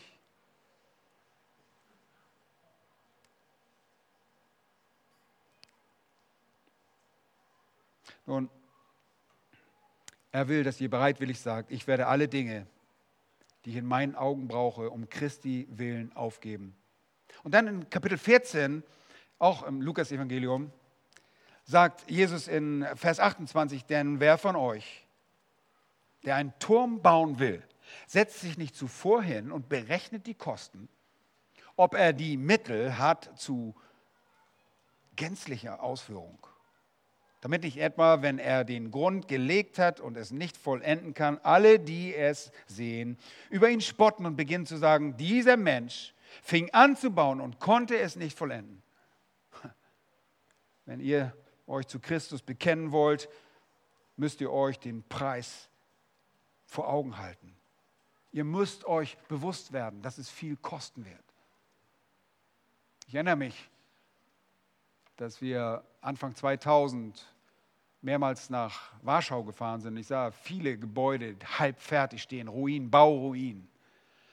[8.26, 8.50] Nun,
[10.32, 12.66] er will, dass ihr bereitwillig sagt, ich werde alle Dinge,
[13.64, 16.76] die ich in meinen Augen brauche, um Christi willen aufgeben.
[17.44, 18.82] Und dann in Kapitel 14,
[19.38, 20.72] auch im Lukas-Evangelium,
[21.64, 25.06] sagt Jesus in Vers 28, denn wer von euch,
[26.24, 27.62] der einen Turm bauen will,
[28.08, 30.88] setzt sich nicht zuvor hin und berechnet die Kosten,
[31.76, 33.76] ob er die Mittel hat zu
[35.14, 36.44] gänzlicher Ausführung
[37.46, 41.78] damit nicht etwa, wenn er den Grund gelegt hat und es nicht vollenden kann, alle,
[41.78, 43.16] die es sehen,
[43.50, 47.96] über ihn spotten und beginnen zu sagen, dieser Mensch fing an zu bauen und konnte
[48.00, 48.82] es nicht vollenden.
[50.86, 51.36] Wenn ihr
[51.68, 53.28] euch zu Christus bekennen wollt,
[54.16, 55.68] müsst ihr euch den Preis
[56.64, 57.56] vor Augen halten.
[58.32, 61.24] Ihr müsst euch bewusst werden, dass es viel kosten wird.
[63.06, 63.70] Ich erinnere mich,
[65.14, 67.35] dass wir Anfang 2000
[68.02, 69.96] mehrmals nach Warschau gefahren sind.
[69.96, 73.68] Ich sah viele Gebäude halb fertig stehen, Ruinen, Bauruinen.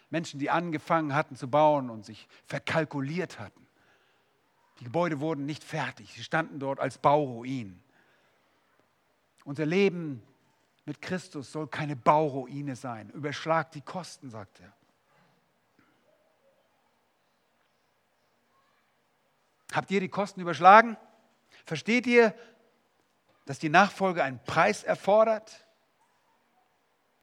[0.09, 3.65] Menschen, die angefangen hatten zu bauen und sich verkalkuliert hatten.
[4.79, 7.81] Die Gebäude wurden nicht fertig, sie standen dort als Bauruinen.
[9.43, 10.21] Unser Leben
[10.85, 13.09] mit Christus soll keine Bauruine sein.
[13.09, 14.73] Überschlag die Kosten, sagt er.
[19.73, 20.97] Habt ihr die Kosten überschlagen?
[21.65, 22.35] Versteht ihr,
[23.45, 25.65] dass die Nachfolge einen Preis erfordert?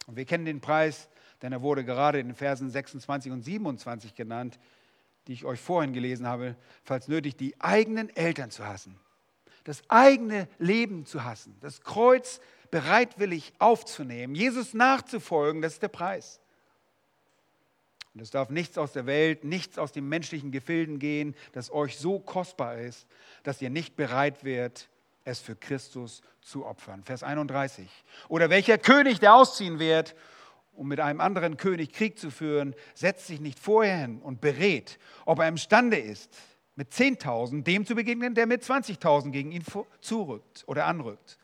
[0.06, 1.08] Und wir kennen den Preis,
[1.42, 4.58] denn er wurde gerade in den Versen 26 und 27 genannt,
[5.26, 8.98] die ich euch vorhin gelesen habe, falls nötig, die eigenen Eltern zu hassen,
[9.64, 12.40] das eigene Leben zu hassen, das Kreuz
[12.70, 16.40] bereitwillig aufzunehmen, Jesus nachzufolgen, das ist der Preis.
[18.14, 21.96] Und es darf nichts aus der Welt, nichts aus den menschlichen Gefilden gehen, das euch
[21.96, 23.06] so kostbar ist,
[23.44, 24.88] dass ihr nicht bereit werdet,
[25.24, 27.04] es für Christus zu opfern.
[27.04, 27.88] Vers 31.
[28.28, 30.14] Oder welcher König, der ausziehen wird,
[30.72, 34.98] um mit einem anderen König Krieg zu führen, setzt sich nicht vorher hin und berät,
[35.26, 36.34] ob er imstande ist,
[36.74, 39.64] mit 10.000 dem zu begegnen, der mit 20.000 gegen ihn
[40.00, 41.38] zurückt oder anrückt.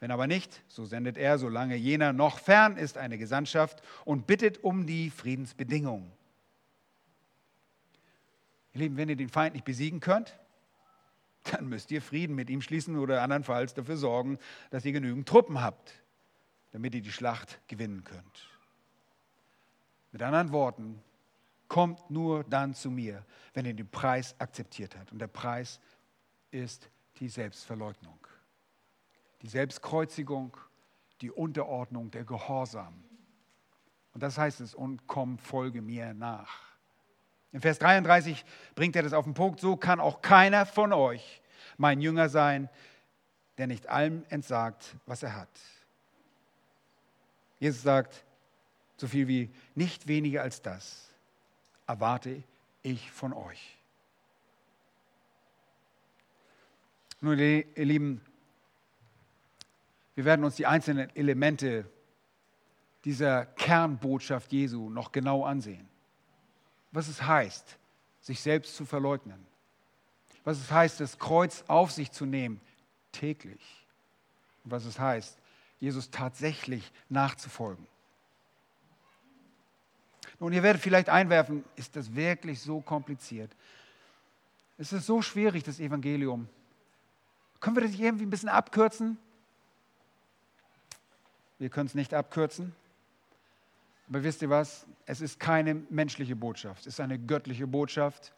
[0.00, 4.62] Wenn aber nicht, so sendet er, solange jener noch fern ist, eine Gesandtschaft und bittet
[4.62, 6.10] um die Friedensbedingungen.
[8.74, 10.38] Ihr Lieben, wenn ihr den Feind nicht besiegen könnt,
[11.52, 14.38] dann müsst ihr Frieden mit ihm schließen oder andernfalls dafür sorgen,
[14.70, 15.92] dass ihr genügend Truppen habt,
[16.72, 18.48] damit ihr die Schlacht gewinnen könnt.
[20.12, 21.02] Mit anderen Worten,
[21.68, 25.12] kommt nur dann zu mir, wenn ihr den Preis akzeptiert habt.
[25.12, 25.80] Und der Preis
[26.50, 26.88] ist
[27.20, 28.18] die Selbstverleugnung
[29.42, 30.56] die Selbstkreuzigung,
[31.20, 33.04] die Unterordnung, der Gehorsam.
[34.12, 36.67] Und das heißt es, und komm, folge mir nach.
[37.52, 38.44] In Vers 33
[38.74, 41.40] bringt er das auf den Punkt, so kann auch keiner von euch
[41.76, 42.68] mein Jünger sein,
[43.56, 45.48] der nicht allem entsagt, was er hat.
[47.58, 48.24] Jesus sagt
[48.96, 51.08] so viel wie, nicht weniger als das
[51.86, 52.42] erwarte
[52.82, 53.78] ich von euch.
[57.20, 58.20] Nun, ihr Lieben,
[60.14, 61.90] wir werden uns die einzelnen Elemente
[63.04, 65.88] dieser Kernbotschaft Jesu noch genau ansehen.
[66.98, 67.78] Was es heißt,
[68.20, 69.46] sich selbst zu verleugnen.
[70.42, 72.60] Was es heißt, das Kreuz auf sich zu nehmen,
[73.12, 73.86] täglich.
[74.64, 75.38] Und was es heißt,
[75.78, 77.86] Jesus tatsächlich nachzufolgen.
[80.40, 83.54] Nun, ihr werdet vielleicht einwerfen, ist das wirklich so kompliziert?
[84.76, 86.48] Ist es so schwierig, das Evangelium?
[87.60, 89.18] Können wir das irgendwie ein bisschen abkürzen?
[91.60, 92.74] Wir können es nicht abkürzen.
[94.08, 94.86] Aber wisst ihr was?
[95.06, 98.32] Es ist keine menschliche Botschaft, es ist eine göttliche Botschaft.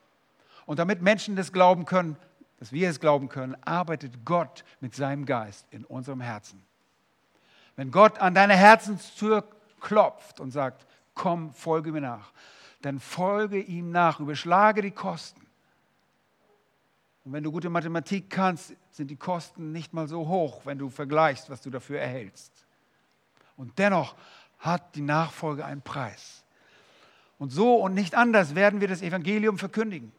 [0.67, 2.17] Und damit Menschen das glauben können,
[2.59, 6.63] dass wir es glauben können, arbeitet Gott mit seinem Geist in unserem Herzen.
[7.77, 9.49] Wenn Gott an deine Herzenstür
[9.81, 12.33] klopft und sagt, komm, folge mir nach,
[12.83, 15.47] dann folge ihm nach, überschlage die Kosten.
[17.25, 20.91] Und wenn du gute Mathematik kannst, sind die Kosten nicht mal so hoch, wenn du
[20.91, 22.67] vergleichst, was du dafür erhältst.
[23.57, 24.15] Und dennoch
[24.61, 26.45] hat die Nachfolge einen Preis.
[27.39, 30.13] Und so und nicht anders werden wir das Evangelium verkündigen.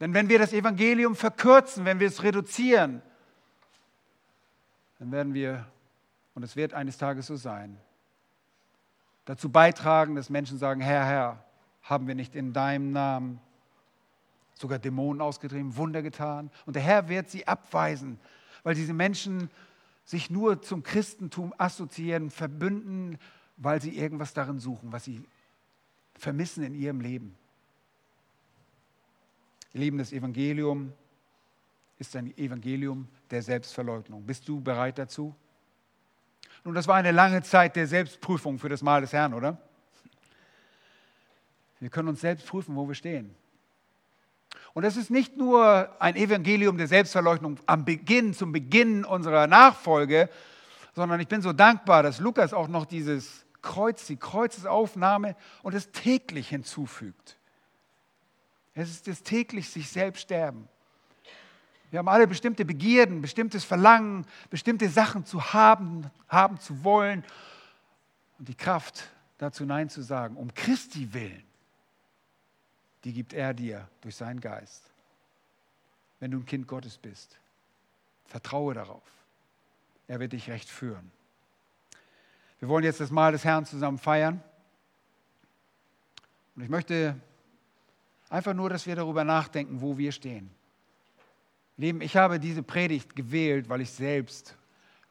[0.00, 3.02] Denn wenn wir das Evangelium verkürzen, wenn wir es reduzieren,
[4.98, 5.66] dann werden wir,
[6.34, 7.78] und es wird eines Tages so sein,
[9.24, 11.44] dazu beitragen, dass Menschen sagen, Herr, Herr,
[11.82, 13.40] haben wir nicht in deinem Namen
[14.54, 16.50] sogar Dämonen ausgetrieben, Wunder getan?
[16.66, 18.18] Und der Herr wird sie abweisen,
[18.62, 19.50] weil diese Menschen
[20.04, 23.18] sich nur zum Christentum assoziieren, verbünden,
[23.56, 25.22] weil sie irgendwas darin suchen, was sie
[26.14, 27.36] vermissen in ihrem Leben.
[29.72, 30.92] Ihr Lieben, das Evangelium
[31.98, 34.24] ist ein Evangelium der Selbstverleugnung.
[34.24, 35.34] Bist du bereit dazu?
[36.64, 39.58] Nun, das war eine lange Zeit der Selbstprüfung für das Mahl des Herrn, oder?
[41.80, 43.34] Wir können uns selbst prüfen, wo wir stehen.
[44.74, 50.28] Und es ist nicht nur ein Evangelium der Selbstverleugnung am Beginn, zum Beginn unserer Nachfolge,
[50.94, 55.92] sondern ich bin so dankbar, dass Lukas auch noch dieses Kreuz, die Kreuzesaufnahme und es
[55.92, 57.38] täglich hinzufügt.
[58.74, 60.68] Es ist das täglich sich selbst sterben.
[61.92, 67.24] Wir haben alle bestimmte Begierden, bestimmtes Verlangen, bestimmte Sachen zu haben, haben zu wollen
[68.40, 69.04] und die Kraft
[69.38, 71.44] dazu Nein zu sagen, um Christi willen
[73.04, 74.90] die gibt er dir durch seinen Geist.
[76.20, 77.38] wenn du ein Kind Gottes bist.
[78.24, 79.02] Vertraue darauf.
[80.08, 81.10] Er wird dich recht führen.
[82.60, 84.42] Wir wollen jetzt das Mahl des Herrn zusammen feiern.
[86.56, 87.20] Und ich möchte
[88.30, 90.50] einfach nur, dass wir darüber nachdenken, wo wir stehen.
[91.76, 94.56] Lieben, ich habe diese Predigt gewählt, weil ich selbst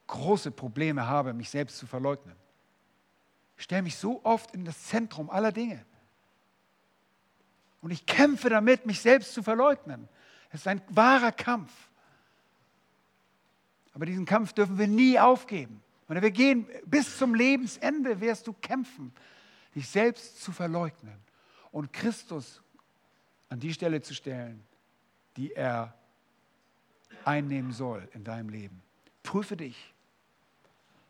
[0.08, 2.36] große Probleme habe, mich selbst zu verleugnen.
[3.58, 5.86] Ich stelle mich so oft in das Zentrum aller Dinge.
[7.84, 10.08] Und ich kämpfe damit, mich selbst zu verleugnen.
[10.50, 11.72] Es ist ein wahrer Kampf.
[13.94, 15.84] Aber diesen Kampf dürfen wir nie aufgeben.
[16.08, 19.14] Und wir gehen bis zum Lebensende, wirst du kämpfen,
[19.76, 21.18] dich selbst zu verleugnen
[21.72, 22.62] und Christus
[23.50, 24.64] an die Stelle zu stellen,
[25.36, 25.94] die er
[27.26, 28.82] einnehmen soll in deinem Leben.
[29.24, 29.94] Prüfe dich.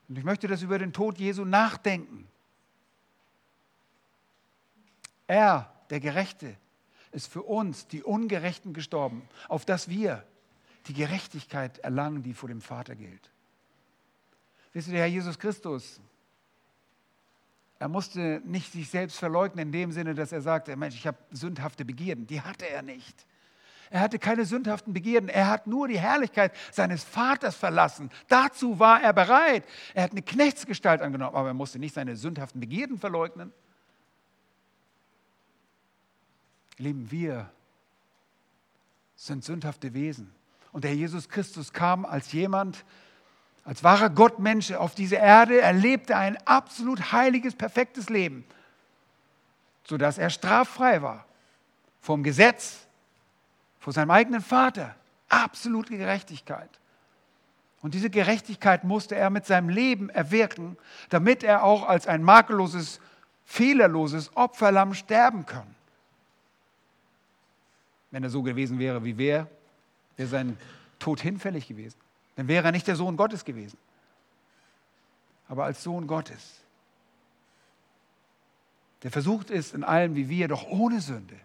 [0.10, 2.28] Und ich möchte das über den Tod Jesu nachdenken.
[5.28, 6.56] Er, der Gerechte,
[7.12, 10.24] ist für uns, die Ungerechten, gestorben, auf dass wir
[10.88, 13.30] die Gerechtigkeit erlangen, die vor dem Vater gilt.
[14.74, 16.02] Wisst ihr, der Herr Jesus Christus,
[17.78, 21.20] er musste nicht sich selbst verleugnen in dem Sinne, dass er sagte, Mensch, ich habe
[21.30, 22.26] sündhafte Begierden.
[22.26, 23.28] Die hatte er nicht.
[23.92, 25.30] Er hatte keine sündhaften Begierden.
[25.30, 28.10] Er hat nur die Herrlichkeit seines Vaters verlassen.
[28.30, 29.64] Dazu war er bereit.
[29.94, 33.54] Er hat eine Knechtsgestalt angenommen, aber er musste nicht seine sündhaften Begierden verleugnen.
[36.78, 37.50] Lieben, wir
[39.16, 40.34] sind sündhafte Wesen.
[40.72, 42.84] Und der Jesus Christus kam als jemand,
[43.64, 48.44] als wahrer Gottmensch auf diese Erde, er lebte ein absolut heiliges, perfektes Leben,
[49.84, 51.26] sodass er straffrei war
[52.02, 52.86] vom Gesetz,
[53.80, 54.96] vor seinem eigenen Vater.
[55.30, 56.70] Absolute Gerechtigkeit.
[57.82, 60.78] Und diese Gerechtigkeit musste er mit seinem Leben erwirken,
[61.10, 63.00] damit er auch als ein makelloses,
[63.46, 65.68] fehlerloses Opferlamm sterben kann.
[68.14, 69.50] Wenn er so gewesen wäre wie wer,
[70.18, 70.56] wäre sein
[71.00, 71.98] Tod hinfällig gewesen.
[72.36, 73.76] Dann wäre er nicht der Sohn Gottes gewesen.
[75.48, 76.62] Aber als Sohn Gottes,
[79.02, 81.40] der versucht ist in allem wie wir, doch ohne Sünde,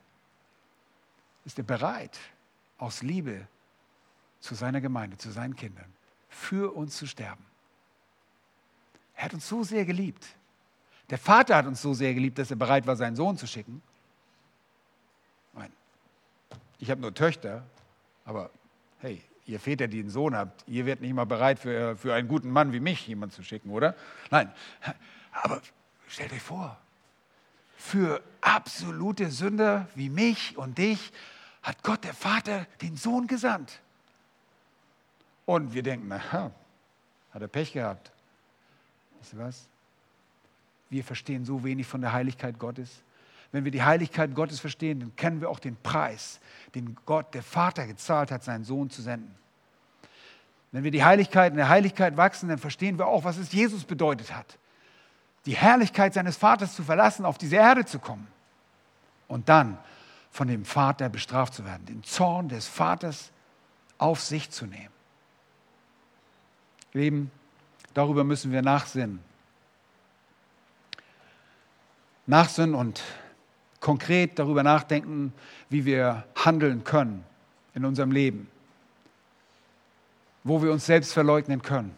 [1.47, 2.19] ist er bereit,
[2.77, 3.49] aus Liebe
[4.39, 5.91] zu seiner Gemeinde, zu seinen Kindern,
[6.29, 7.47] für uns zu sterben.
[9.17, 10.27] Er hat uns so sehr geliebt.
[11.09, 13.81] Der Vater hat uns so sehr geliebt, dass er bereit war, seinen Sohn zu schicken.
[16.79, 17.65] Ich habe nur Töchter,
[18.25, 18.51] aber
[19.01, 22.29] hey, ihr Väter, die einen Sohn habt, ihr werdet nicht mal bereit, für, für einen
[22.29, 23.95] guten Mann wie mich jemanden zu schicken, oder?
[24.31, 24.53] Nein,
[25.33, 25.61] aber
[26.07, 26.79] stellt euch vor,
[27.77, 31.13] für absolute Sünder wie mich und dich
[31.63, 33.81] hat Gott der Vater den Sohn gesandt.
[35.47, 36.51] Und wir denken, naja,
[37.31, 38.13] hat er Pech gehabt.
[39.21, 39.67] Weißt du was?
[40.91, 43.03] Wir verstehen so wenig von der Heiligkeit Gottes.
[43.51, 46.41] Wenn wir die Heiligkeit Gottes verstehen, dann kennen wir auch den Preis,
[46.75, 49.35] den Gott, der Vater, gezahlt hat, seinen Sohn zu senden.
[50.71, 53.85] Wenn wir die Heiligkeit in der Heiligkeit wachsen, dann verstehen wir auch, was es Jesus
[53.85, 54.59] bedeutet hat.
[55.47, 58.27] Die Herrlichkeit seines Vaters zu verlassen, auf diese Erde zu kommen
[59.29, 59.79] und dann
[60.31, 63.33] von dem Vater bestraft zu werden, den Zorn des Vaters
[63.97, 64.93] auf sich zu nehmen.
[66.93, 67.31] Lieben,
[67.95, 69.21] darüber müssen wir nachsinnen.
[72.27, 73.03] Nachsinnen und
[73.81, 75.33] konkret darüber nachdenken,
[75.71, 77.25] wie wir handeln können
[77.75, 78.49] in unserem Leben,
[80.45, 81.95] wo wir uns selbst verleugnen können.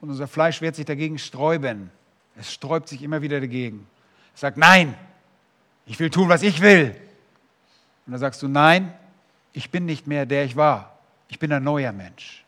[0.00, 1.90] Und unser Fleisch wird sich dagegen sträuben.
[2.36, 3.86] Es sträubt sich immer wieder dagegen.
[4.34, 4.94] Es sagt, nein,
[5.86, 6.94] ich will tun, was ich will.
[8.06, 8.92] Und dann sagst du, nein,
[9.52, 10.98] ich bin nicht mehr der ich war.
[11.28, 12.44] Ich bin ein neuer Mensch.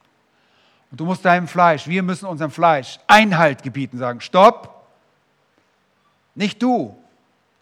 [0.90, 4.86] Und du musst deinem Fleisch, wir müssen unserem Fleisch Einhalt gebieten, sagen, stopp,
[6.34, 6.99] nicht du,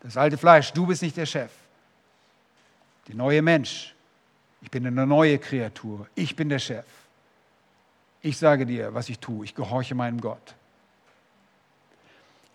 [0.09, 1.53] das alte Fleisch, du bist nicht der Chef.
[3.09, 3.95] Der neue Mensch,
[4.63, 6.87] ich bin eine neue Kreatur, ich bin der Chef.
[8.23, 10.55] Ich sage dir, was ich tue, ich gehorche meinem Gott.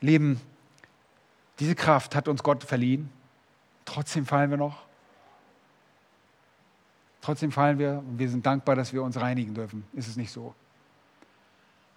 [0.01, 0.41] Leben,
[1.59, 3.11] diese Kraft hat uns Gott verliehen.
[3.85, 4.83] Trotzdem fallen wir noch.
[7.21, 9.85] Trotzdem fallen wir und wir sind dankbar, dass wir uns reinigen dürfen.
[9.93, 10.55] Ist es nicht so?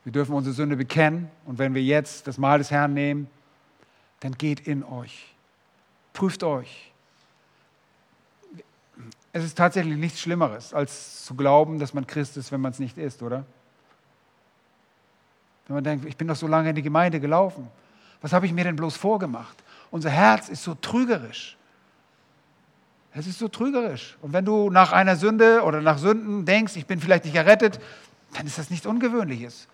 [0.05, 3.31] Wir dürfen unsere Sünde bekennen und wenn wir jetzt das Mahl des Herrn nehmen,
[4.21, 5.33] dann geht in euch.
[6.17, 6.91] Prüft euch.
[9.35, 12.79] Es ist tatsächlich nichts Schlimmeres, als zu glauben, dass man Christ ist, wenn man es
[12.79, 13.45] nicht ist, oder?
[15.67, 17.69] Wenn man denkt, ich bin doch so lange in die Gemeinde gelaufen.
[18.23, 19.63] Was habe ich mir denn bloß vorgemacht?
[19.91, 21.59] Unser Herz ist so trügerisch.
[23.13, 24.17] Es ist so trügerisch.
[24.23, 27.79] Und wenn du nach einer Sünde oder nach Sünden denkst, ich bin vielleicht nicht errettet,
[28.33, 29.69] dann ist das nichts Ungewöhnliches.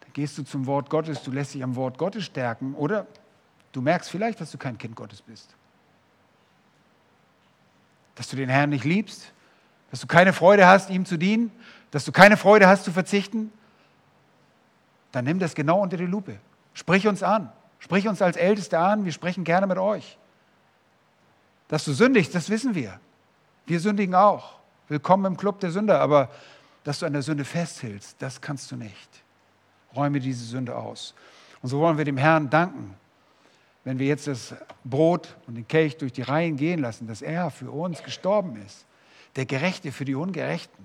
[0.00, 3.06] Dann gehst du zum Wort Gottes, du lässt dich am Wort Gottes stärken oder
[3.72, 5.54] du merkst vielleicht, dass du kein Kind Gottes bist.
[8.14, 9.32] Dass du den Herrn nicht liebst,
[9.90, 11.50] Dass du keine Freude hast, ihm zu dienen?
[11.90, 13.52] Dass du keine Freude hast, zu verzichten?
[15.12, 16.38] Dann nimm das genau unter die Lupe.
[16.74, 17.52] Sprich uns an.
[17.80, 19.04] Sprich uns als Älteste an.
[19.04, 20.16] Wir sprechen gerne mit euch.
[21.68, 23.00] Dass du sündigst, das wissen wir.
[23.66, 24.60] Wir sündigen auch.
[24.88, 26.00] Willkommen im Club der Sünder.
[26.00, 26.30] Aber
[26.84, 29.08] dass du an der Sünde festhältst, das kannst du nicht.
[29.94, 31.14] Räume diese Sünde aus.
[31.62, 32.94] Und so wollen wir dem Herrn danken,
[33.84, 34.54] wenn wir jetzt das
[34.84, 38.84] Brot und den Kelch durch die Reihen gehen lassen, dass er für uns gestorben ist,
[39.36, 40.84] der Gerechte für die Ungerechten,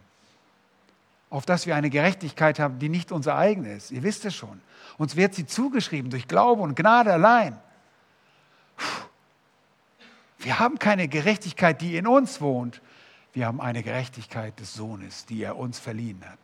[1.30, 3.92] auf dass wir eine Gerechtigkeit haben, die nicht unser eigen ist.
[3.92, 4.62] Ihr wisst es schon.
[4.98, 7.60] Uns wird sie zugeschrieben durch Glaube und Gnade allein.
[10.38, 12.82] Wir haben keine Gerechtigkeit, die in uns wohnt.
[13.34, 16.40] Wir haben eine Gerechtigkeit des Sohnes, die er uns verliehen hat.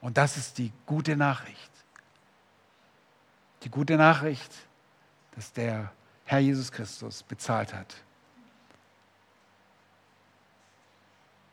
[0.00, 1.70] Und das ist die gute Nachricht.
[3.62, 4.50] Die gute Nachricht,
[5.34, 5.92] dass der
[6.24, 7.96] Herr Jesus Christus bezahlt hat.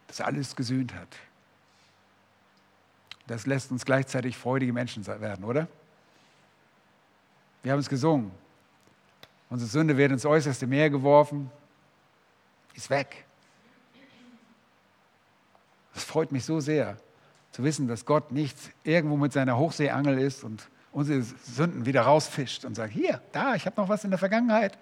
[0.08, 1.18] Dass alles gesühnt hat.
[3.28, 5.68] Das lässt uns gleichzeitig freudige Menschen werden, oder?
[7.64, 8.32] Wir haben es gesungen.
[9.50, 11.50] Unsere Sünde wird ins äußerste Meer geworfen,
[12.74, 13.26] ist weg.
[15.94, 16.98] Das freut mich so sehr,
[17.52, 22.66] zu wissen, dass Gott nicht irgendwo mit seiner Hochseeangel ist und unsere Sünden wieder rausfischt
[22.66, 24.78] und sagt, hier, da, ich habe noch was in der Vergangenheit.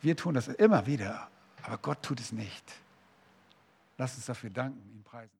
[0.00, 1.28] Wir tun das immer wieder,
[1.62, 2.64] aber Gott tut es nicht.
[3.98, 5.30] Lass uns dafür danken, ihn preisen.